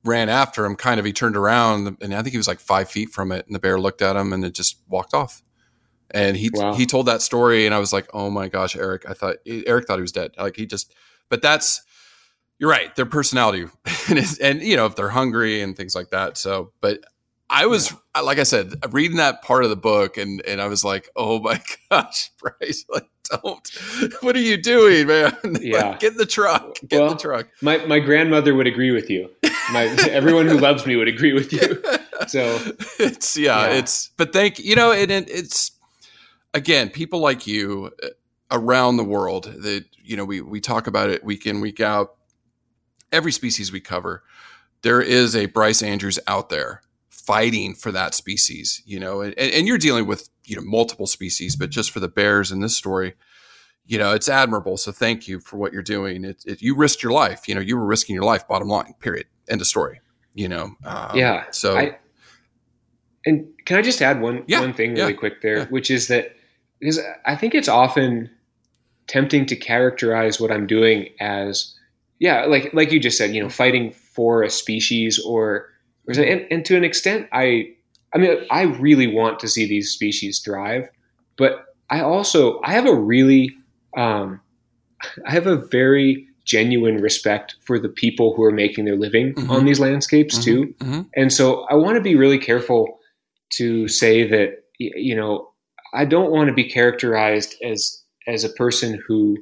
[0.04, 0.76] ran after him.
[0.76, 3.46] Kind of, he turned around and I think he was like five feet from it,
[3.46, 5.42] and the bear looked at him and it just walked off.
[6.10, 6.74] And he Wow.
[6.74, 9.08] he told that story, and I was like, "Oh my gosh, Eric!
[9.08, 10.32] I thought Eric thought he was dead.
[10.38, 10.94] Like he just."
[11.28, 11.82] But that's
[12.60, 12.94] you're right.
[12.94, 13.66] Their personality,
[14.08, 16.36] and, and you know if they're hungry and things like that.
[16.36, 17.00] So, but
[17.50, 20.84] I was like I said, reading that part of the book, and and I was
[20.84, 22.84] like, "Oh my gosh, Bryce!
[22.88, 23.68] Like, don't!
[24.20, 25.36] What are you doing, man?
[25.44, 25.96] Like, Yeah.
[25.98, 26.74] get in the truck.
[26.88, 29.30] Get in Well, the truck." my, my grandmother would agree with you
[29.72, 31.82] my everyone who loves me would agree with you
[32.28, 32.42] so
[32.98, 33.78] it's yeah, Yeah.
[33.78, 35.70] it's but thank you know and it, it's
[36.52, 38.08] again people like you uh,
[38.50, 42.14] around the world that you know we we talk about it week in week out
[43.10, 44.22] every species we cover
[44.82, 46.82] there is a Bryce Andrews out there
[47.26, 51.56] fighting for that species you know and, and you're dealing with you know multiple species
[51.56, 53.14] but just for the bears in this story
[53.86, 54.76] you know it's admirable.
[54.78, 56.24] So thank you for what you're doing.
[56.24, 58.94] It, it you risked your life you know you were risking your life bottom line
[59.00, 59.26] period.
[59.48, 60.00] End of story
[60.34, 61.98] you know um, Yeah, so I-
[63.26, 65.64] and can i just add one Yeah, one thing really yeah, quick there yeah.
[65.66, 66.36] which is that
[66.80, 68.30] because i think it's often
[69.06, 71.74] tempting to characterize what i'm doing as
[72.18, 75.70] yeah like like you just said you know fighting for a species or or
[76.08, 77.66] and, and to an extent i
[78.14, 80.88] i mean i really want to see these species thrive
[81.36, 83.50] but i also i have a really
[83.96, 84.40] um
[85.26, 89.48] i have a very genuine respect for the people who are making their living Mhm.
[89.50, 91.06] on these landscapes Mhm, too mhm.
[91.16, 92.98] and so I want to be really careful
[93.56, 95.50] to say that you know
[95.94, 99.38] I don't want to be characterized as as a person who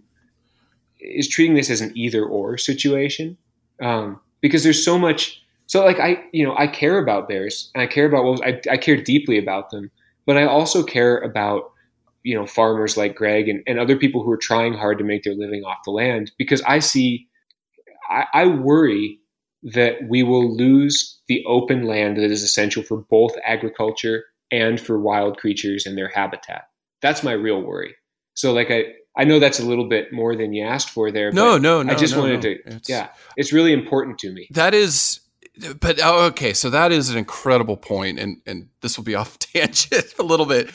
[1.01, 3.37] is treating this as an either or situation
[3.81, 5.43] um, because there's so much.
[5.67, 8.41] So like I you know I care about bears and I care about wolves.
[8.43, 9.91] I, I care deeply about them,
[10.27, 11.73] but I also care about
[12.23, 15.23] you know farmers like Greg and, and other people who are trying hard to make
[15.23, 17.29] their living off the land because I see
[18.09, 19.19] I, I worry
[19.63, 24.99] that we will lose the open land that is essential for both agriculture and for
[24.99, 26.69] wild creatures and their habitat.
[27.01, 27.95] That's my real worry.
[28.35, 31.33] So like I I know that's a little bit more than you asked for there.
[31.33, 31.93] No, no, no.
[31.93, 32.41] I just no, wanted no.
[32.41, 33.09] to It's- yeah.
[33.37, 34.49] It's really important to me.
[34.53, 35.21] That is,
[35.81, 36.53] but oh, okay.
[36.53, 40.47] So that is an incredible point, and and this will be off tangent a little
[40.47, 40.71] bit.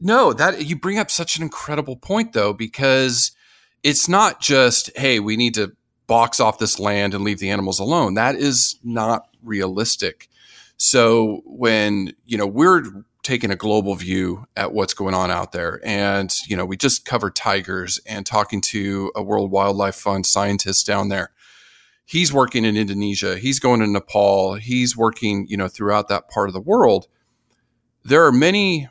[0.00, 3.32] No, that you bring up such an incredible point though, because
[3.82, 7.78] it's not just hey, we need to box off this land and leave the animals
[7.78, 8.14] alone.
[8.14, 10.28] That is not realistic.
[10.76, 12.82] So when you know we're
[13.22, 17.04] taking a global view at what's going on out there, and you know we just
[17.04, 21.32] covered tigers and talking to a World Wildlife Fund scientist down there
[22.04, 26.48] he's working in Indonesia, he's going to Nepal, he's working, you know, throughout that part
[26.48, 27.06] of the world.
[28.04, 28.88] There are many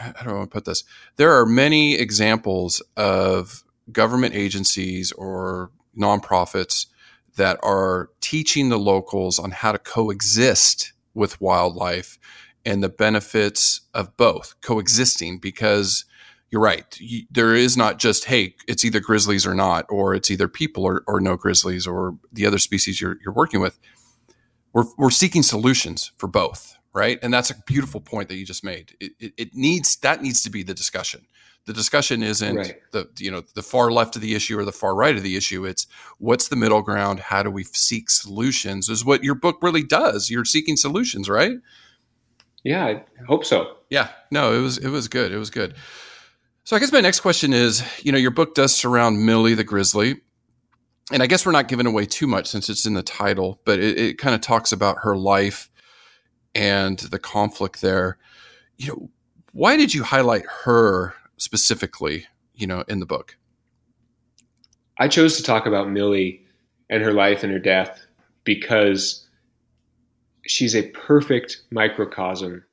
[0.00, 0.84] I want to put this?
[1.16, 6.86] There are many examples of government agencies or nonprofits
[7.36, 12.18] that are teaching the locals on how to coexist with wildlife
[12.64, 16.04] and the benefits of both coexisting because
[16.54, 16.96] you're right.
[17.00, 20.84] You, there is not just, hey, it's either grizzlies or not, or it's either people
[20.84, 23.76] or, or no grizzlies or the other species you're, you're working with.
[24.72, 27.18] We're, we're seeking solutions for both, right?
[27.22, 28.94] And that's a beautiful point that you just made.
[29.00, 31.26] It, it, it needs that needs to be the discussion.
[31.66, 32.76] The discussion isn't Right.
[32.92, 35.34] the you know the far left of the issue or the far right of the
[35.36, 35.64] issue.
[35.64, 35.88] It's
[36.18, 37.18] what's the middle ground?
[37.18, 38.88] How do we seek solutions?
[38.88, 40.30] Is what your book really does.
[40.30, 41.56] You're seeking solutions, right?
[42.62, 43.76] Yeah, I hope so.
[43.90, 45.32] Yeah, no, it was it was good.
[45.32, 45.74] It was good.
[46.64, 49.64] So I guess my next question is, you know, your book does surround Millie the
[49.64, 50.22] grizzly,
[51.12, 53.78] and I guess we're not giving away too much since it's in the title, but
[53.78, 55.68] it, it kind of talks about her life
[56.54, 58.16] and the conflict there.
[58.78, 59.10] You know,
[59.52, 62.26] why did you highlight her specifically?
[62.54, 63.36] You know, in the book.
[64.98, 66.46] I chose to talk about Millie
[66.88, 68.00] and her life and her death
[68.44, 69.26] because
[70.46, 72.64] she's a perfect microcosm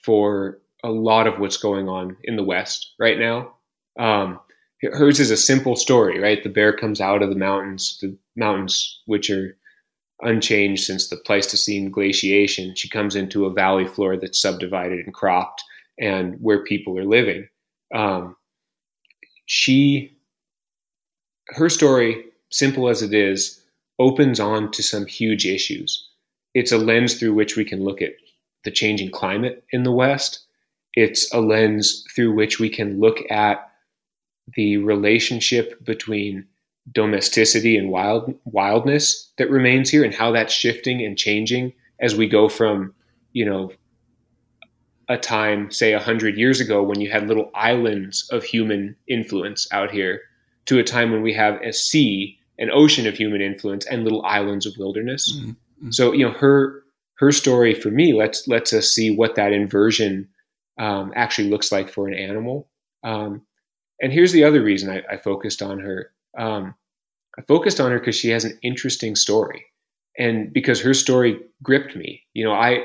[0.00, 3.54] for a lot of what's going on in the West right now.
[3.98, 4.38] Um,
[4.82, 6.42] hers is a simple story, right?
[6.42, 9.56] The bear comes out of the mountains, the mountains which are
[10.20, 12.76] unchanged since the Pleistocene glaciation.
[12.76, 15.64] She comes into a valley floor that's subdivided and cropped,
[15.98, 17.48] and where people are living.
[17.94, 18.36] Um,
[19.46, 20.14] she
[21.48, 23.62] her story, simple as it is,
[23.98, 26.08] opens on to some huge issues.
[26.54, 28.12] It's a lens through which we can look at
[28.64, 30.40] the changing climate in the West.
[30.96, 33.70] It's a lens through which we can look at
[34.54, 36.46] the relationship between
[36.92, 42.28] domesticity and wild wildness that remains here and how that's shifting and changing as we
[42.28, 42.94] go from,
[43.32, 43.72] you know,
[45.08, 49.66] a time, say a hundred years ago when you had little islands of human influence
[49.72, 50.20] out here
[50.66, 54.24] to a time when we have a sea, an ocean of human influence, and little
[54.24, 55.36] islands of wilderness.
[55.36, 55.90] Mm-hmm.
[55.90, 56.82] So you know her
[57.18, 60.28] her story for me lets lets us see what that inversion
[60.78, 62.68] um, actually looks like for an animal.
[63.02, 63.42] Um,
[64.00, 66.10] and here's the other reason I, I focused on her.
[66.36, 66.74] Um,
[67.38, 69.66] I focused on her because she has an interesting story,
[70.18, 72.22] and because her story gripped me.
[72.32, 72.84] You know, I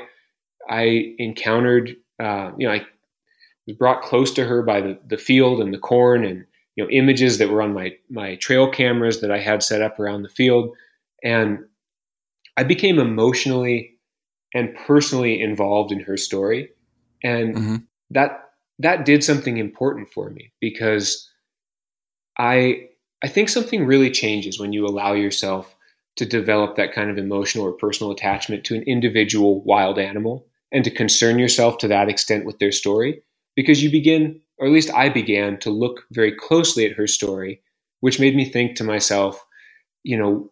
[0.68, 2.86] I encountered uh, you know I
[3.66, 6.44] was brought close to her by the the field and the corn and
[6.76, 9.98] you know images that were on my my trail cameras that I had set up
[9.98, 10.76] around the field,
[11.22, 11.58] and
[12.56, 13.96] I became emotionally
[14.54, 16.70] and personally involved in her story,
[17.22, 17.76] and Mm-hmm.
[18.10, 21.28] that that did something important for me because
[22.38, 22.88] I
[23.22, 25.76] I think something really changes when you allow yourself
[26.16, 30.82] to develop that kind of emotional or personal attachment to an individual wild animal and
[30.84, 33.22] to concern yourself to that extent with their story
[33.56, 37.60] because you begin or at least I began to look very closely at her story
[38.00, 39.44] which made me think to myself
[40.02, 40.50] you know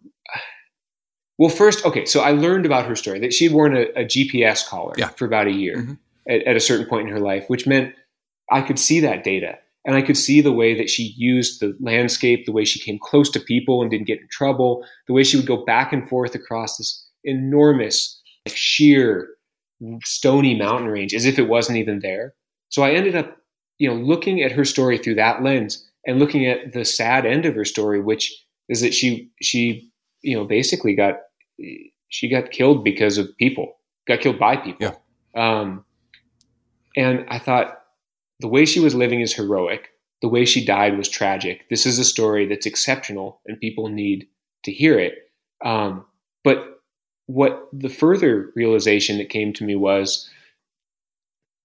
[1.39, 4.67] well first okay so I learned about her story that she'd worn a, a GPS
[4.67, 5.09] collar Yeah.
[5.09, 5.99] for about a year Mhm.
[6.29, 7.95] At, at a certain point in her life which meant
[8.51, 11.77] I could see that data and I could see the way that she used the
[11.81, 15.25] landscape, the way she came close to people and didn't get in trouble, the way
[15.25, 19.31] she would go back and forth across this enormous, like, sheer,
[20.05, 22.35] stony mountain range as if it wasn't even there.
[22.69, 23.39] So I ended up,
[23.79, 27.47] you know, looking at her story through that lens and looking at the sad end
[27.47, 29.91] of her story, which is that she she
[30.23, 31.21] you know basically got
[32.09, 34.97] she got killed because of people, got killed by people.
[35.35, 35.61] Yeah.
[35.61, 35.85] Um,
[36.99, 37.81] and I thought
[38.41, 39.91] the way she was living is heroic.
[40.21, 41.69] The way she died was tragic.
[41.71, 44.27] This is a story that's exceptional, and people need
[44.65, 45.15] to hear it.
[45.65, 46.05] Um,
[46.43, 46.81] but
[47.27, 50.29] what the further realization that came to me was,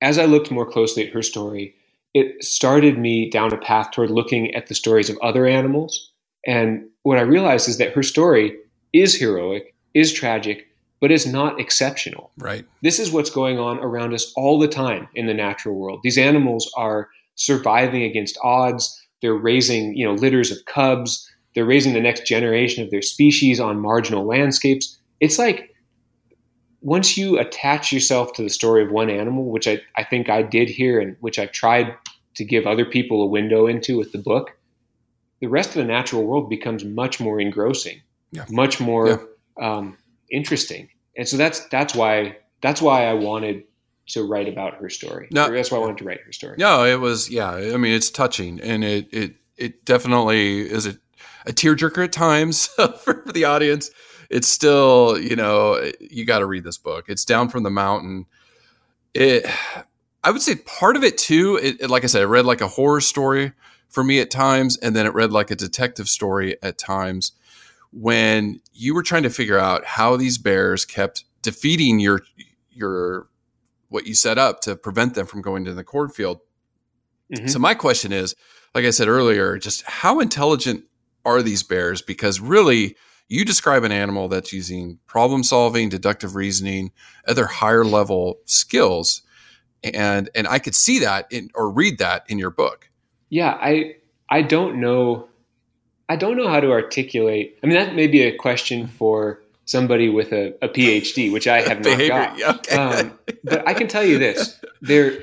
[0.02, 1.74] as I looked more closely at her story,
[2.14, 6.12] it started me down a path toward looking at the stories of other animals.
[6.46, 8.56] And what I realized is that her story
[8.94, 10.68] is heroic, is tragic,
[11.04, 12.32] but is not exceptional.
[12.38, 12.66] Right.
[12.82, 16.00] This is what's going on around us all the time in the natural world.
[16.02, 19.06] These animals are surviving against odds.
[19.22, 21.30] They're raising, you know, litters of cubs.
[21.54, 24.98] They're raising the next generation of their species on marginal landscapes.
[25.20, 25.76] It's like
[26.80, 30.42] once you attach yourself to the story of one animal, which I, I think I
[30.42, 31.94] did here and which I've tried
[32.36, 34.52] to give other people a window into with the book,
[35.42, 38.02] the rest of the natural world becomes much more engrossing,
[38.32, 38.46] yeah.
[38.50, 39.28] much more
[39.60, 39.70] yeah.
[39.70, 39.98] um,
[40.32, 40.88] interesting.
[41.18, 43.64] And so that's that's why that's why I wanted
[44.08, 45.28] to write about her story.
[45.32, 46.56] No, that's why I wanted to write her story.
[46.58, 47.52] No, it was yeah.
[47.52, 50.98] I mean, it's touching, and it it it definitely is a,
[51.46, 52.68] a tearjerker at times
[53.04, 53.92] for the audience
[54.34, 57.06] it's still, you know, you got to read this book.
[57.08, 58.26] It's down from the mountain.
[59.14, 59.46] It,
[60.24, 61.60] I would say part of it too.
[61.62, 63.52] It, it, like I said, it read like a horror story
[63.90, 67.34] for me at times, and then it read like a detective story at times.
[67.96, 72.22] When you were trying to figure out how these bears kept defeating your
[72.72, 73.28] your
[73.90, 76.40] what you set up to prevent them from going to the cornfield.
[77.32, 77.48] Mm-hmm.
[77.48, 78.36] So my question is,
[78.74, 80.86] like I said earlier, just how intelligent
[81.24, 82.02] are these bears?
[82.02, 82.96] Because really,
[83.28, 86.92] you describe an animal that's using problem solving, deductive reasoning,
[87.28, 89.22] other higher level skills.
[89.84, 92.90] And and I could see that in or read that in your book.
[93.30, 93.96] Yeah, I
[94.30, 95.28] I don't know
[96.10, 97.58] I don't know how to articulate.
[97.64, 101.62] I mean that may be a question for somebody with a, a PhD, which I
[101.62, 102.42] have not got.
[102.42, 102.76] Okay.
[102.76, 105.20] Um, but I can tell you this: they're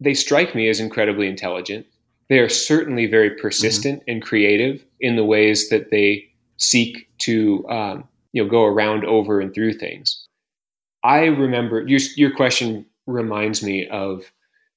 [0.00, 1.86] they strike me as incredibly intelligent.
[2.28, 4.10] They are certainly very persistent mm-hmm.
[4.10, 9.40] and creative in the ways that they seek to um, you know go around over
[9.40, 10.26] and through things.
[11.02, 14.30] I remember your your question reminds me of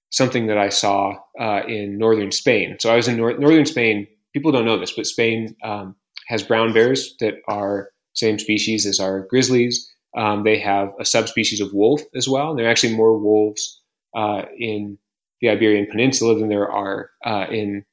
[0.10, 2.78] something that I saw uh, in northern Spain.
[2.80, 4.08] So I was in nor- northern Spain.
[4.34, 5.96] People don't know this, but Spain um,
[6.28, 9.90] has brown bears that are same species as our grizzlies.
[10.16, 12.52] Um, they have a subspecies of wolf as well.
[12.52, 13.82] And there are actually more wolves
[14.16, 14.98] uh, in
[15.42, 17.84] the Iberian Peninsula than there are uh, in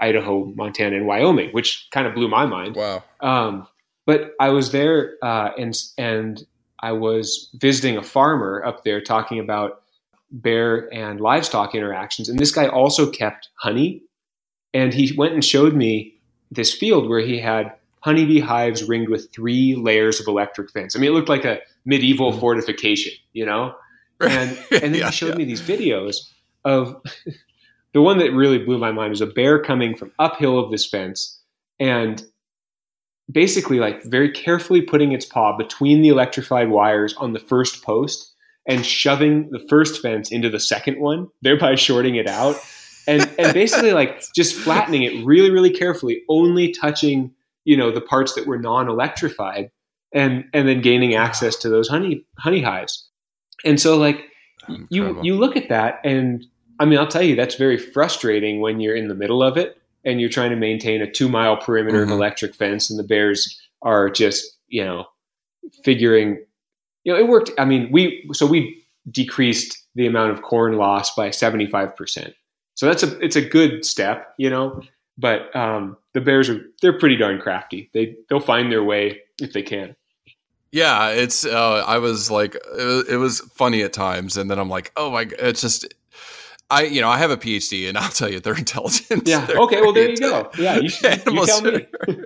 [0.00, 2.76] Idaho, Montana, and Wyoming, which kind of blew my mind.
[2.76, 3.04] Wow.
[3.20, 3.68] Um,
[4.06, 6.44] but I was there uh, and and
[6.80, 9.82] I was visiting a farmer up there talking about
[10.32, 14.02] bear and livestock interactions, and this guy also kept honey,
[14.74, 16.14] and he went and showed me
[16.50, 20.96] this field where he had honeybee hives ringed with three layers of electric fence.
[20.96, 22.40] I mean, it looked like a medieval mm-hmm.
[22.40, 23.74] fortification, you know.
[24.20, 25.36] And and then yeah, he showed yeah.
[25.36, 26.16] me these videos
[26.64, 27.00] of
[27.92, 30.86] the one that really blew my mind was a bear coming from uphill of this
[30.86, 31.40] fence
[31.80, 32.24] and
[33.30, 38.32] basically like very carefully putting its paw between the electrified wires on the first post
[38.68, 42.56] and shoving the first fence into the second one, thereby shorting it out.
[43.06, 47.32] And and basically like just flattening it really, really carefully, only touching,
[47.64, 49.70] you know, the parts that were non-electrified
[50.12, 53.08] and and then gaining access to those honey honey hives.
[53.64, 54.24] And so like
[54.68, 55.24] Incredible.
[55.24, 56.44] you you look at that and
[56.78, 59.76] I mean, I'll tell you, that's very frustrating when you're in the middle of it
[60.04, 62.12] and you're trying to maintain a two mile perimeter mm-hmm.
[62.12, 65.04] of electric fence and the Bears are just, you know,
[65.84, 66.44] figuring,
[67.04, 67.50] you know, it worked.
[67.58, 72.32] I mean, we, so we decreased the amount of corn loss by 75%.
[72.74, 74.82] So that's a, it's a good step, you know,
[75.18, 77.90] but um, the Bears are, they're pretty darn crafty.
[77.92, 79.94] They, they'll find their way if they can.
[80.70, 81.44] Yeah, it's.
[81.44, 85.28] Uh, I was like, it was, funny at times, and then I'm like, oh my,
[85.38, 85.86] it's just
[86.72, 89.28] I, you know, I have a PhD, and I'll tell you, they're intelligent.
[89.28, 89.44] Yeah.
[89.44, 89.80] They're okay.
[89.80, 90.50] Well, there you go.
[90.58, 90.78] Yeah.
[90.78, 91.86] You, should, you tell me.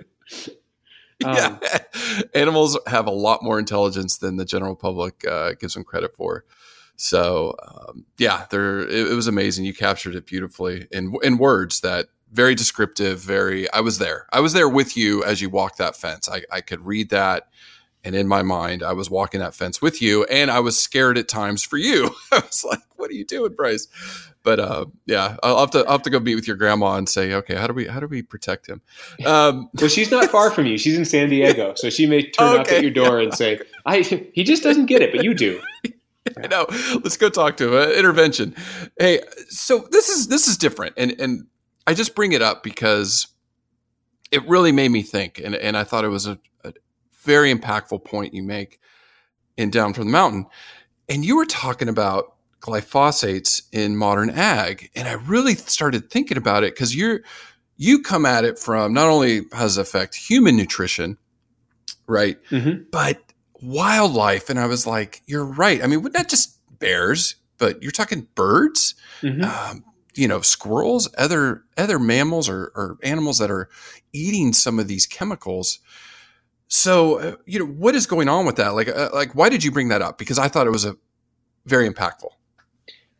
[1.19, 1.45] yeah.
[1.45, 1.59] Um,
[2.33, 6.45] Animals have a lot more intelligence than the general public uh, gives them credit for.
[6.97, 8.79] So, um, yeah, there.
[8.79, 9.65] It, it, was amazing.
[9.65, 13.19] You captured it beautifully in in words that very descriptive.
[13.19, 13.71] Very.
[13.71, 14.25] I was there.
[14.33, 16.27] I was there with you as you walked that fence.
[16.27, 17.49] I, I could read that.
[18.03, 21.17] And in my mind, I was walking that fence with you, and I was scared
[21.17, 22.15] at times for you.
[22.31, 23.87] I was like, "What are you doing, Bryce?"
[24.43, 27.09] But uh, yeah, I'll have to I'll have to go meet with your grandma and
[27.09, 28.81] say, "Okay, how do we how do we protect him?"
[29.25, 30.77] Um, well, she's not far from you.
[30.77, 32.61] She's in San Diego, so she may turn okay.
[32.61, 35.61] up at your door and say, "I he just doesn't get it, but you do."
[36.43, 36.65] I know.
[37.03, 37.73] Let's go talk to him.
[37.73, 38.55] Uh, intervention.
[38.99, 41.47] Hey, so this is this is different, and and
[41.85, 43.27] I just bring it up because
[44.31, 46.73] it really made me think, and and I thought it was a, a
[47.23, 48.79] very impactful point you make
[49.57, 50.45] in Down from the Mountain.
[51.09, 54.89] And you were talking about glyphosates in modern ag.
[54.95, 57.21] And I really started thinking about it because you're
[57.77, 61.17] you come at it from not only has it affect human nutrition,
[62.07, 62.37] right?
[62.49, 62.83] Mm-hmm.
[62.91, 63.21] But
[63.61, 64.49] wildlife.
[64.49, 65.83] And I was like, you're right.
[65.83, 68.95] I mean, not just bears, but you're talking birds.
[69.21, 69.43] Mm-hmm.
[69.43, 69.83] Um,
[70.17, 73.69] you know squirrels, other other mammals or, or animals that are
[74.11, 75.79] eating some of these chemicals.
[76.67, 78.69] So uh, you know what is going on with that?
[78.69, 80.17] Like uh, like why did you bring that up?
[80.17, 80.97] Because I thought it was a
[81.65, 82.29] very impactful.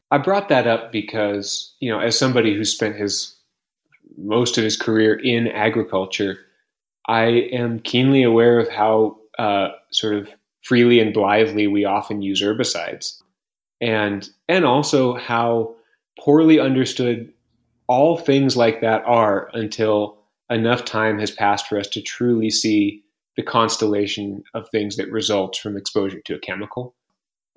[0.10, 3.36] I brought that up because you know as somebody who spent his
[4.18, 6.40] most of his career in agriculture,
[7.08, 10.30] I am keenly aware of how uh, sort of
[10.64, 13.22] freely and blithely we often use herbicides,
[13.82, 15.76] and and also how
[16.20, 17.32] poorly understood
[17.88, 20.18] all things like that are until
[20.50, 23.04] enough time has passed for us to truly see
[23.36, 26.96] the constellation of things that results from exposure to a chemical.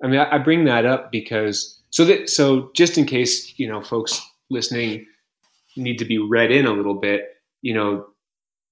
[0.03, 3.67] I mean, I, I bring that up because so that so just in case you
[3.67, 5.05] know folks listening
[5.75, 7.23] need to be read in a little bit,
[7.61, 8.05] you know,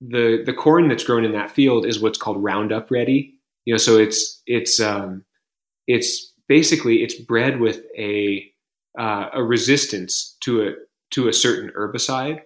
[0.02, 3.36] the the corn that's grown in that field is what's called Roundup ready.
[3.66, 5.26] You know, so it's it's um,
[5.88, 8.46] it's basically it's bred with a
[8.98, 10.72] uh, a resistance to a
[11.12, 12.42] to a certain herbicide,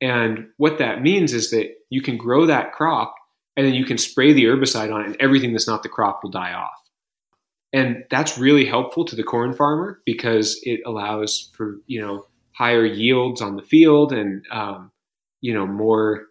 [0.00, 3.14] and what that means is that you can grow that crop
[3.56, 6.22] and then you can spray the herbicide on it, and everything that's not the crop
[6.22, 6.82] will die off.
[7.72, 12.84] And that's really helpful to the corn farmer because it allows for you know higher
[12.84, 14.90] yields on the field and um,
[15.40, 16.26] you know more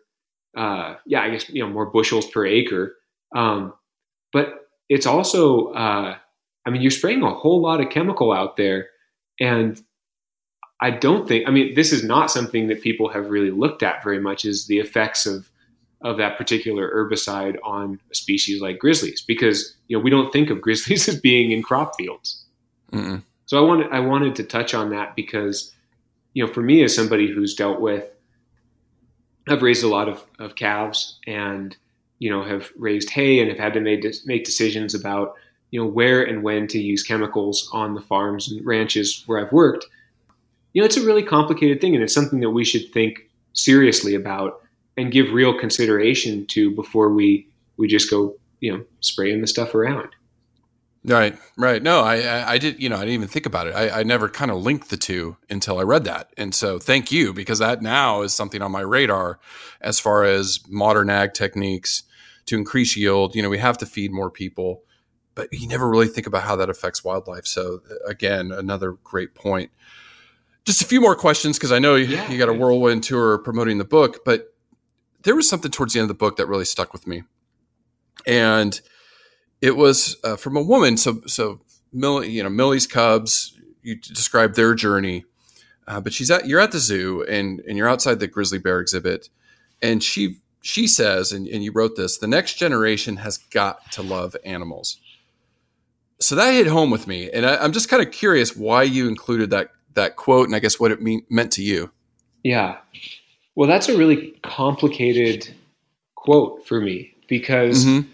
[0.56, 2.96] uh, yeah I guess you know more bushels per acre.
[3.36, 3.74] Um,
[4.32, 6.18] but it's also uh,
[6.66, 8.90] I mean you're spraying a whole lot of chemical out there,
[9.40, 9.82] and
[10.82, 14.04] I don't think I mean this is not something that people have really looked at
[14.04, 15.50] very much is the effects of
[16.02, 20.50] of that particular herbicide on a species like grizzlies because you know we don't think
[20.50, 22.44] of grizzlies as being in crop fields.
[22.92, 23.24] Mm-mm.
[23.46, 25.72] So I wanted I wanted to touch on that because
[26.36, 28.06] you know, for me as somebody who's dealt with,
[29.48, 31.76] I've raised a lot of, of calves and,
[32.20, 35.36] you know, have raised hay and have had to make, make decisions about,
[35.72, 39.52] you know, where and when to use chemicals on the farms and ranches where I've
[39.52, 39.86] worked.
[40.74, 44.16] You know, it's a really complicated thing and it's something that we should think seriously
[44.16, 44.62] about
[44.98, 49.76] and give real consideration to before we, we just go, you know, spraying the stuff
[49.76, 50.10] around.
[51.08, 51.84] Right, right.
[51.84, 52.82] No, I, I, I, did.
[52.82, 53.76] You know, I didn't even think about it.
[53.76, 57.12] I, I never kind of linked the two until I read that, and so thank
[57.12, 59.40] you because that now is something on my radar
[59.82, 62.04] as far as modern ag techniques
[62.48, 63.36] to increase yield.
[63.36, 64.82] You know, we have to feed more people,
[65.36, 67.46] but you never really think about how that affects wildlife.
[67.46, 69.70] So uh, again, another great point.
[70.66, 73.78] Just a few more questions because I know yeah, you got a whirlwind tour promoting
[73.78, 74.56] the book, but
[75.22, 77.22] there was something towards the end of the book that really stuck with me,
[78.26, 78.82] and
[79.62, 80.98] it was uh, from a woman.
[80.98, 83.54] So, so Millie, you know, Millie's cubs.
[83.82, 85.26] You describe their journey,
[85.88, 88.80] uh, but she's at you're at the zoo and and you're outside the grizzly bear
[88.80, 89.30] exhibit,
[89.82, 94.02] and she she says, and, and you wrote this: the next generation has got to
[94.02, 95.00] love animals.
[96.20, 99.08] So that hit home with me, and I, I'm just kind of curious why you
[99.08, 101.92] included that that quote, and I guess what it mean, meant to you.
[102.44, 102.78] Yeah,
[103.54, 105.54] well, that's a really complicated
[106.16, 107.86] quote for me because.
[107.86, 108.12] Mm-hmm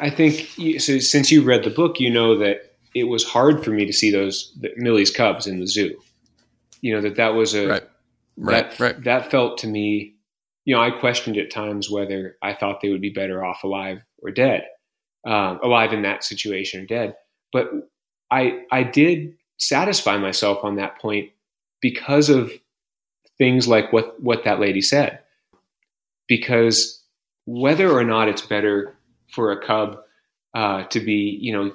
[0.00, 0.48] I think
[0.80, 0.98] so.
[0.98, 4.10] Since you read the book, you know that it was hard for me to see
[4.10, 5.96] those Millie's cubs in the zoo.
[6.80, 7.88] You know that that was a right,
[8.36, 9.04] right, that, right.
[9.04, 10.14] That felt to me.
[10.64, 14.02] You know, I questioned at times whether I thought they would be better off alive
[14.22, 14.64] or dead,
[15.26, 17.14] um, alive in that situation or dead.
[17.52, 17.70] But
[18.30, 21.30] I I did satisfy myself on that point
[21.82, 22.50] because of
[23.36, 25.20] things like what what that lady said.
[26.26, 27.02] Because
[27.44, 28.94] whether or not it's better
[29.32, 29.98] for a cub
[30.54, 31.72] uh, to be, you know,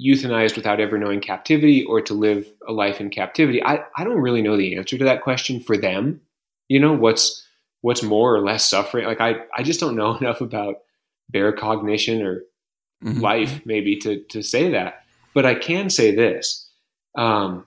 [0.00, 3.62] euthanized without ever knowing captivity or to live a life in captivity?
[3.62, 6.20] I, I don't really know the answer to that question for them.
[6.68, 7.46] You know, what's
[7.82, 9.06] what's more or less suffering?
[9.06, 10.76] Like I, I just don't know enough about
[11.28, 12.42] bear cognition or
[13.04, 13.20] mm-hmm.
[13.20, 15.04] life maybe to to say that.
[15.34, 16.68] But I can say this.
[17.16, 17.66] Um,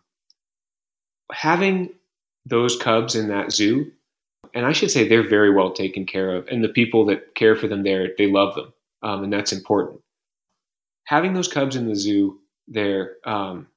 [1.32, 1.90] having
[2.46, 3.92] those cubs in that zoo,
[4.54, 7.56] and I should say they're very well taken care of, and the people that care
[7.56, 8.74] for them there, they love them
[9.04, 10.02] um, and that's important.
[11.06, 13.68] Having those cubs in the zoo there, um,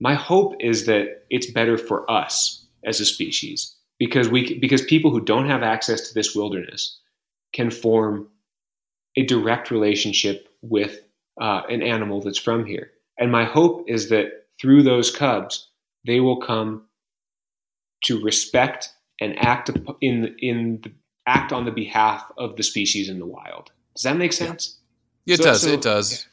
[0.00, 5.10] my hope is that it's better for us as a species because we because people
[5.10, 6.98] who don't have access to this wilderness
[7.52, 8.28] can form
[9.16, 11.02] a direct relationship with
[11.40, 12.90] uh, an animal that's from here.
[13.18, 15.68] And my hope is that through those cubs,
[16.06, 16.86] they will come
[18.04, 18.90] to respect
[19.20, 20.82] and act in in
[21.26, 23.70] act on the behalf of the species in the wild.
[23.94, 24.78] Does that make sense?
[25.24, 25.34] Yeah.
[25.34, 25.62] It so, does.
[25.62, 26.26] So, it does.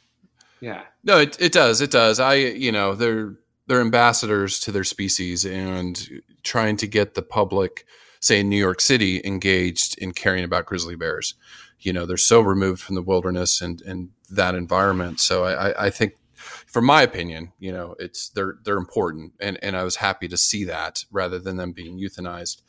[0.61, 0.69] Yeah.
[0.73, 0.81] yeah.
[1.03, 1.81] No, it, it does.
[1.81, 2.19] It does.
[2.19, 3.35] I, you know, they're,
[3.67, 7.85] they're ambassadors to their species and trying to get the public,
[8.19, 11.35] say in New York City, engaged in caring about grizzly bears.
[11.79, 15.19] You know, they're so removed from the wilderness and, and that environment.
[15.19, 19.75] So I, I think from my opinion, you know, it's they're they're important, and and
[19.75, 22.61] I was happy to see that rather than them being euthanized.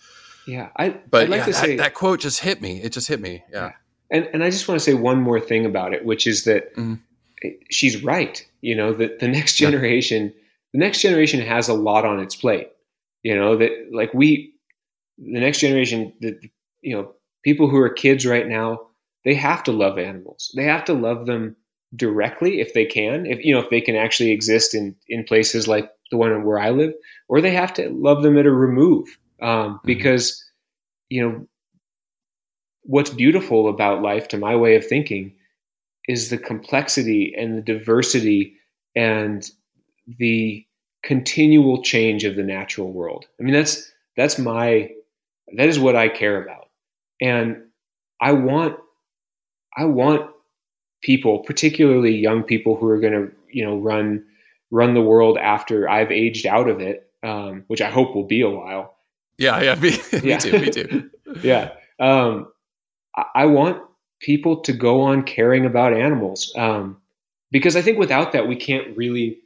[0.46, 2.80] Yeah, I But I'd like yeah, to that, say that quote just hit me.
[2.82, 3.44] It just hit me.
[3.52, 3.66] Yeah.
[3.66, 3.72] Yeah.
[4.10, 6.74] And and I just want to say one more thing about it, which is that
[6.76, 6.98] Mhm.
[7.70, 8.44] she's right.
[8.60, 9.70] You know, that the next Yeah.
[9.70, 10.32] generation,
[10.72, 12.68] the next generation has a lot on its plate.
[13.22, 14.54] You know that like we,
[15.18, 16.38] the next generation, the
[16.82, 17.12] you know
[17.44, 18.80] people who are kids right now,
[19.24, 20.50] they have to love animals.
[20.56, 21.56] They have to love them
[21.96, 23.26] directly if they can.
[23.26, 26.58] If you know if they can actually exist in in places like the one where
[26.58, 26.94] I live,
[27.28, 29.06] or they have to love them at a remove
[29.42, 30.42] um, because
[31.10, 31.46] you know
[32.82, 35.34] what's beautiful about life to my way of thinking
[36.08, 38.54] is the complexity and the diversity
[38.96, 39.48] and
[40.18, 40.64] the
[41.02, 43.26] continual change of the natural world.
[43.38, 44.90] I mean that's that's my
[45.56, 46.68] that is what I care about.
[47.20, 47.64] And
[48.20, 48.76] I want
[49.76, 50.30] I want
[51.02, 54.24] people, particularly young people who are going to, you know, run
[54.70, 58.42] run the world after I've aged out of it, um, which I hope will be
[58.42, 58.96] a while.
[59.38, 60.38] Yeah, yeah, me, me Yeah.
[60.38, 61.10] too, me too.
[61.42, 61.72] yeah.
[61.98, 62.48] Um,
[63.16, 63.82] I, want
[64.20, 67.00] people to go on caring about animals um,
[67.50, 69.38] because I think without that we can't really,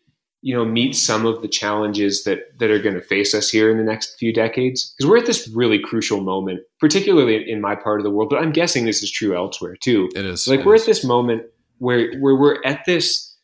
[0.43, 3.71] you know, meet some of the challenges that that are going to face us here
[3.71, 4.95] in the next few decades.
[4.97, 8.43] Because we're at this really crucial moment, particularly in my part of the world, but
[8.43, 10.11] I'm guessing this is true elsewhere too.
[10.15, 10.83] It is Like it we're is.
[10.83, 11.45] at this moment
[11.79, 13.35] where where we're at this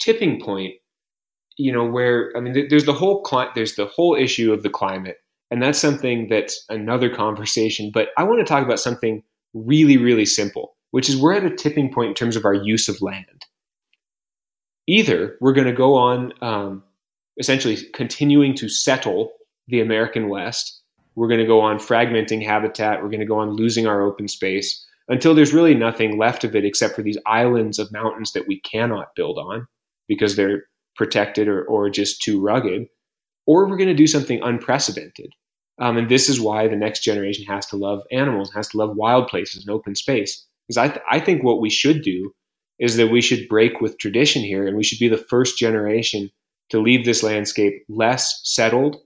[0.00, 0.74] tipping point,
[1.56, 4.70] you know, where I mean, there's the whole cli- there's the whole issue of the
[4.70, 5.18] climate,
[5.50, 7.90] and that's something that's another conversation.
[7.92, 9.22] But I want to talk about something
[9.54, 12.88] really, really simple, which is we're at a tipping point in terms of our use
[12.88, 13.44] of land.
[14.86, 16.82] Either we're going to go on um,
[17.38, 19.32] essentially continuing to settle
[19.68, 20.80] the American West,
[21.14, 24.28] we're going to go on fragmenting habitat, we're going to go on losing our open
[24.28, 28.46] space until there's really nothing left of it except for these islands of mountains that
[28.46, 29.66] we cannot build on
[30.06, 30.64] because they're
[30.96, 32.86] protected or, or just too rugged,
[33.46, 35.32] or we're going to do something unprecedented.
[35.80, 38.96] Um, and this is why the next generation has to love animals, has to love
[38.96, 40.44] wild places and open space.
[40.66, 42.34] Because I, th- I think what we should do
[42.78, 46.30] is that we should break with tradition here and we should be the first generation
[46.70, 48.96] to leave this landscape less settled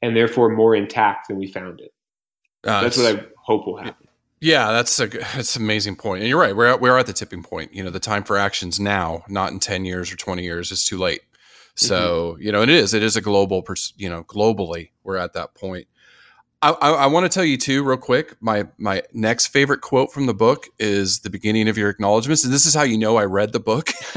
[0.00, 1.92] and therefore more intact than we found it.
[2.64, 4.08] Uh, That's what I hope will happen.
[4.40, 6.54] Yeah, that's a that's an amazing point, and you're right.
[6.54, 7.74] We're at, we're at the tipping point.
[7.74, 10.70] You know, the time for actions now, not in ten years or twenty years.
[10.70, 11.22] It's too late.
[11.78, 12.42] So mm-hmm.
[12.42, 12.92] you know, it is.
[12.92, 13.62] It is a global.
[13.62, 15.86] Pers- you know, globally, we're at that point.
[16.60, 18.34] I, I, I want to tell you too, real quick.
[18.40, 22.52] My my next favorite quote from the book is the beginning of your acknowledgments, and
[22.52, 23.90] this is how you know I read the book.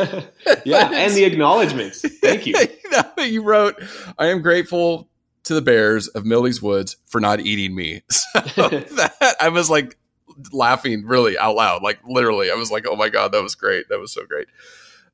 [0.65, 2.01] yeah, and the acknowledgments.
[2.19, 2.55] Thank you.
[3.17, 3.75] you, you wrote,
[4.17, 5.07] "I am grateful
[5.43, 9.99] to the bears of Millie's Woods for not eating me." So that I was like
[10.51, 12.49] laughing really out loud, like literally.
[12.49, 13.87] I was like, "Oh my god, that was great!
[13.89, 14.47] That was so great."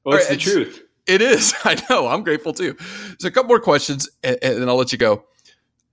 [0.05, 0.83] Well, it's All the right, truth.
[1.07, 1.53] It is.
[1.63, 2.07] I know.
[2.07, 2.75] I'm grateful too.
[3.19, 5.23] So a couple more questions, and, and then I'll let you go.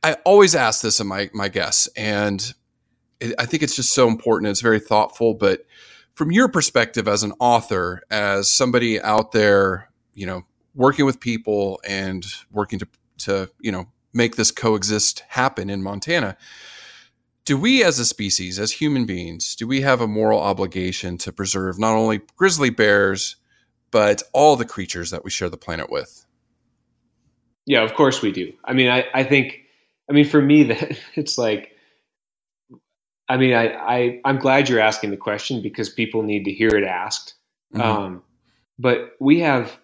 [0.03, 2.53] I always ask this in my my guests, and
[3.21, 4.51] it, I think it's just so important.
[4.51, 5.35] It's very thoughtful.
[5.35, 5.61] But
[6.15, 10.43] from your perspective as an author, as somebody out there, you know,
[10.75, 12.89] working with people and working to
[13.19, 16.37] to you know make this coexist happen in Montana.
[17.45, 21.33] Do we, as a species, as human beings, do we have a moral obligation to
[21.33, 23.37] preserve not only grizzly bears,
[23.95, 26.27] but all the creatures that we share the planet with.
[27.65, 28.53] Yeah, of course we do.
[28.65, 29.61] I mean, I, I think,
[30.11, 31.71] I mean, for me, that it's like,
[33.29, 36.71] I mean, I, I, I'm glad you're asking the question because people need to hear
[36.71, 37.35] it asked.
[37.73, 37.83] Mhm.
[37.83, 38.23] Um,
[38.81, 39.79] but we have,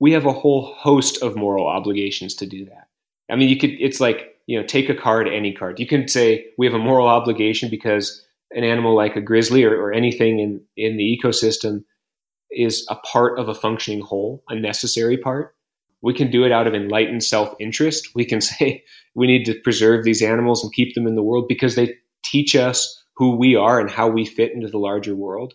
[0.00, 2.88] we have a whole host of moral obligations to do that.
[3.30, 5.80] I mean, you could, it's like, you know, take a card, any card.
[5.80, 9.74] You can say we have a moral obligation because an animal like a grizzly or,
[9.80, 11.84] or anything in, in the ecosystem
[12.50, 15.54] is a part of a functioning whole, a necessary part.
[16.02, 18.08] We can do it out of enlightened self interest.
[18.14, 18.84] We can say
[19.14, 21.94] we need to preserve these animals and keep them in the world because they
[22.24, 25.54] teach us who we are and how we fit into the larger world.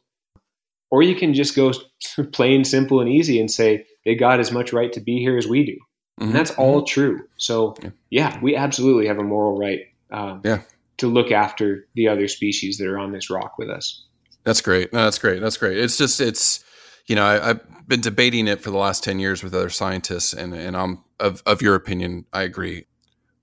[0.91, 1.72] Or you can just go
[2.32, 5.48] plain, simple, and easy and say they got as much right to be here as
[5.48, 5.78] we do.
[6.22, 6.28] Mhm.
[6.28, 7.22] And that's all true.
[7.38, 7.89] So, Yeah.
[8.10, 9.80] yeah, we absolutely have a moral right
[10.12, 10.62] um, Yeah.
[10.98, 14.04] to look after the other species that are on this rock with us.
[14.43, 14.93] That's great.
[14.93, 15.41] No, that's great.
[15.41, 15.78] That's great.
[15.78, 16.64] It's just it's
[17.08, 20.34] you know I, I've been debating it for the last ten years with other scientists,
[20.34, 22.26] and and I'm of of your opinion.
[22.34, 22.86] I agree.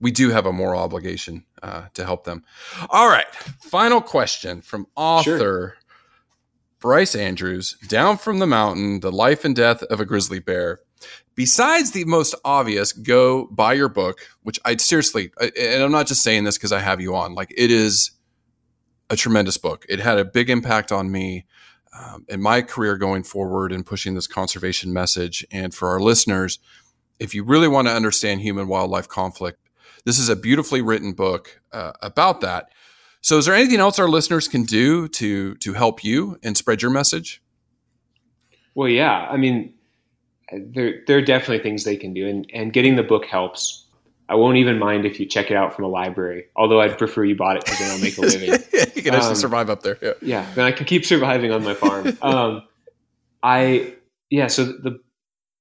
[0.01, 2.43] We do have a moral obligation uh, to help them.
[2.91, 3.33] All right.
[3.61, 5.77] Final question from author
[6.81, 7.77] Bryce Andrews.
[7.87, 10.81] Down from the mountain: The life and death of a grizzly bear.
[11.35, 16.23] Besides the most obvious, go buy your book, which I seriously, and I'm not just
[16.23, 17.35] saying this because I have you on.
[17.35, 18.11] Like it is
[19.09, 19.87] a tremendous book.
[19.89, 21.47] It had a big impact on me.
[21.93, 25.47] Um, in my career going forward and pushing this conservation message.
[25.51, 26.59] And for our listeners,
[27.19, 29.59] if you really want to understand human wildlife conflict,
[30.05, 32.71] this is a beautifully written book uh, about that.
[33.21, 36.83] So, is there anything else our listeners can do to to help you and spread
[36.83, 37.41] your message?
[38.75, 39.29] Well, yeah.
[39.31, 39.75] I mean,
[40.51, 43.82] there there are definitely things they can do, and and getting the book helps.
[44.33, 46.47] I won't even mind if you check it out from a library.
[46.57, 48.49] Although I'd prefer you bought it because then I'll make a living.
[48.95, 49.99] you can actually um, survive up there.
[50.01, 50.13] Yeah.
[50.23, 52.17] yeah, then I can keep surviving on my farm.
[52.23, 52.63] um,
[53.43, 53.95] I
[54.31, 54.47] yeah.
[54.47, 54.99] So the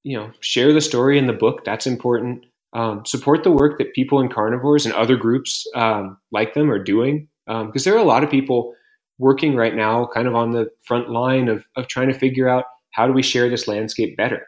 [0.03, 1.65] you know share the story in the book.
[1.65, 2.45] That's important.
[2.71, 6.81] Um, support the work that People and Carnivores and other groups um, like them are
[6.81, 8.73] doing because um, there are a lot of people
[9.19, 12.63] working right now, kind of on the front line of of trying to figure out
[12.91, 14.47] how do we share this landscape better,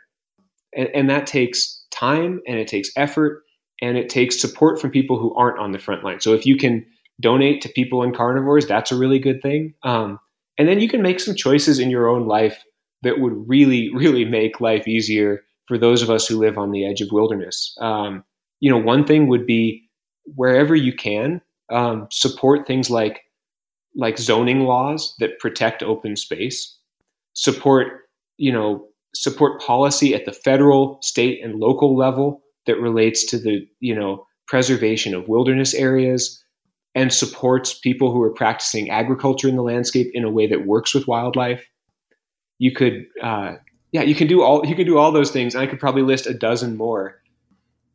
[0.74, 3.43] and, and that takes time and it takes effort
[3.84, 6.22] and it takes support from people who aren't on the front line.
[6.22, 6.86] So if you can
[7.20, 9.74] donate to People and Carnivores, that's a really good thing.
[9.84, 10.20] Um,
[10.58, 12.64] and then you can make some choices in your own life
[13.02, 16.86] that would really, really make life easier for those of us who live on the
[16.86, 17.76] edge of wilderness.
[17.82, 18.24] Um,
[18.62, 19.84] you know, one thing would be
[20.36, 23.22] wherever you can um, support things like
[23.96, 26.78] like zoning laws that protect open space,
[27.34, 27.88] support
[28.38, 33.68] you know support policy at the federal, state, and local level that relates to the
[33.80, 36.44] you know preservation of wilderness areas
[36.96, 40.94] and supports people who are practicing agriculture in the landscape in a way that works
[40.94, 41.68] with wildlife.
[42.60, 43.56] You could, uh,
[43.92, 45.56] yeah, you can do all you can do all those things.
[45.56, 47.20] And I could probably list a dozen more.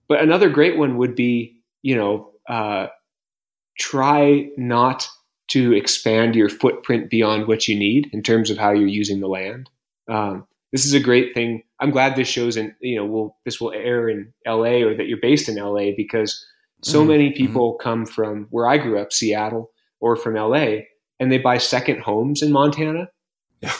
[0.08, 2.88] But another great one would be, you know, uh,
[3.78, 5.08] try not
[5.48, 9.28] to expand your footprint beyond what you need in terms of how you're using the
[9.28, 9.70] land.
[10.08, 11.62] Um, this is a great thing.
[11.80, 14.82] I'm glad this shows and you know will this will air in L.A.
[14.82, 15.94] or that you're based in L.A.
[15.96, 16.44] because
[16.82, 17.08] so mm-hmm.
[17.08, 17.36] many mm-hmm.
[17.36, 17.82] people mm-hmm.
[17.82, 20.88] come from where I grew up, Seattle, or from L.A.
[21.18, 23.08] and they buy second homes in Montana.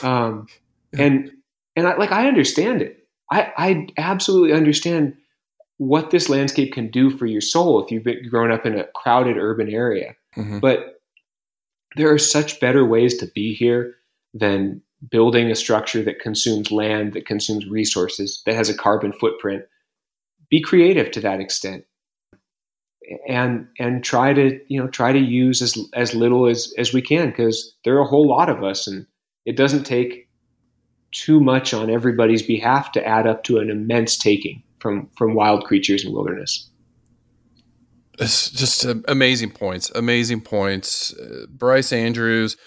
[0.03, 0.47] Um,
[0.93, 1.03] yeah.
[1.03, 1.31] And
[1.75, 3.07] and I, like I understand it.
[3.31, 5.15] I I absolutely understand
[5.77, 8.85] what this landscape can do for your soul if you've been grown up in a
[8.95, 10.15] crowded urban area.
[10.35, 10.59] Mm-hmm.
[10.59, 10.99] But
[11.95, 13.95] there are such better ways to be here
[14.33, 19.63] than building a structure that consumes land, that consumes resources, that has a carbon footprint,
[20.49, 21.85] be creative to that extent.
[23.27, 27.01] And and try to you know try to use as as little as as we
[27.01, 29.07] can because there are a whole lot of us and
[29.45, 30.29] it doesn't take
[31.11, 35.65] too much on everybody's behalf to add up to an immense taking from from wild
[35.65, 36.69] creatures and wilderness.
[38.19, 41.13] It's just amazing points, amazing points.
[41.13, 42.57] Uh, Bryce Andrews,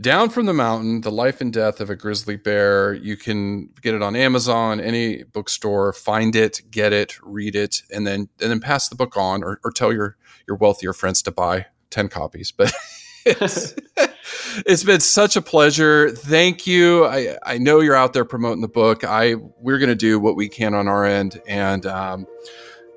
[0.00, 2.94] down from the Mountain, The Life and Death of a Grizzly Bear.
[2.94, 8.06] You can get it on Amazon, any bookstore, find it, get it, read it, and
[8.06, 11.30] then and then pass the book on or, or tell your your wealthier friends to
[11.30, 12.52] buy 10 copies.
[12.52, 12.72] But
[13.26, 13.74] it's,
[14.66, 16.10] it's been such a pleasure.
[16.10, 17.04] Thank you.
[17.04, 19.04] I, I know you're out there promoting the book.
[19.04, 22.26] I we're going to do what we can on our end and um,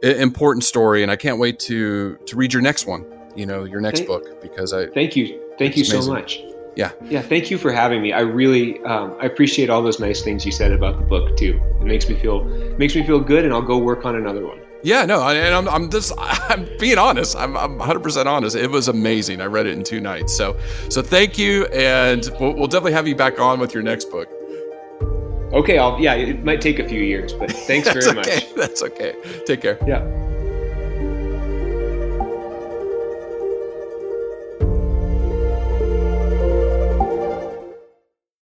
[0.04, 3.82] important story and I can't wait to to read your next one, you know, your
[3.82, 5.40] next thank, book because I Thank you.
[5.58, 6.42] Thank you so much
[6.76, 6.92] yeah.
[7.04, 8.14] Yeah thank you for having me.
[8.14, 11.60] I really um, i appreciate all those nice things you said about the book too.
[11.80, 12.44] It makes me feel
[12.78, 14.60] makes me feel good and i'll go work on another one.
[14.84, 17.36] Yeah no and i'm, I'm just i'm being honest.
[17.36, 18.56] I'm, I'm 100% honest.
[18.56, 19.42] It was amazing.
[19.42, 20.36] I read it in two nights.
[20.36, 20.58] So
[20.90, 24.30] so thank you and we'll, we'll definitely have you back on with your next book.
[25.54, 28.16] Okay i'll yeah it might take a few years but thanks very okay.
[28.16, 29.16] much that's okay.
[29.46, 29.78] Take care.
[29.86, 30.31] Yeah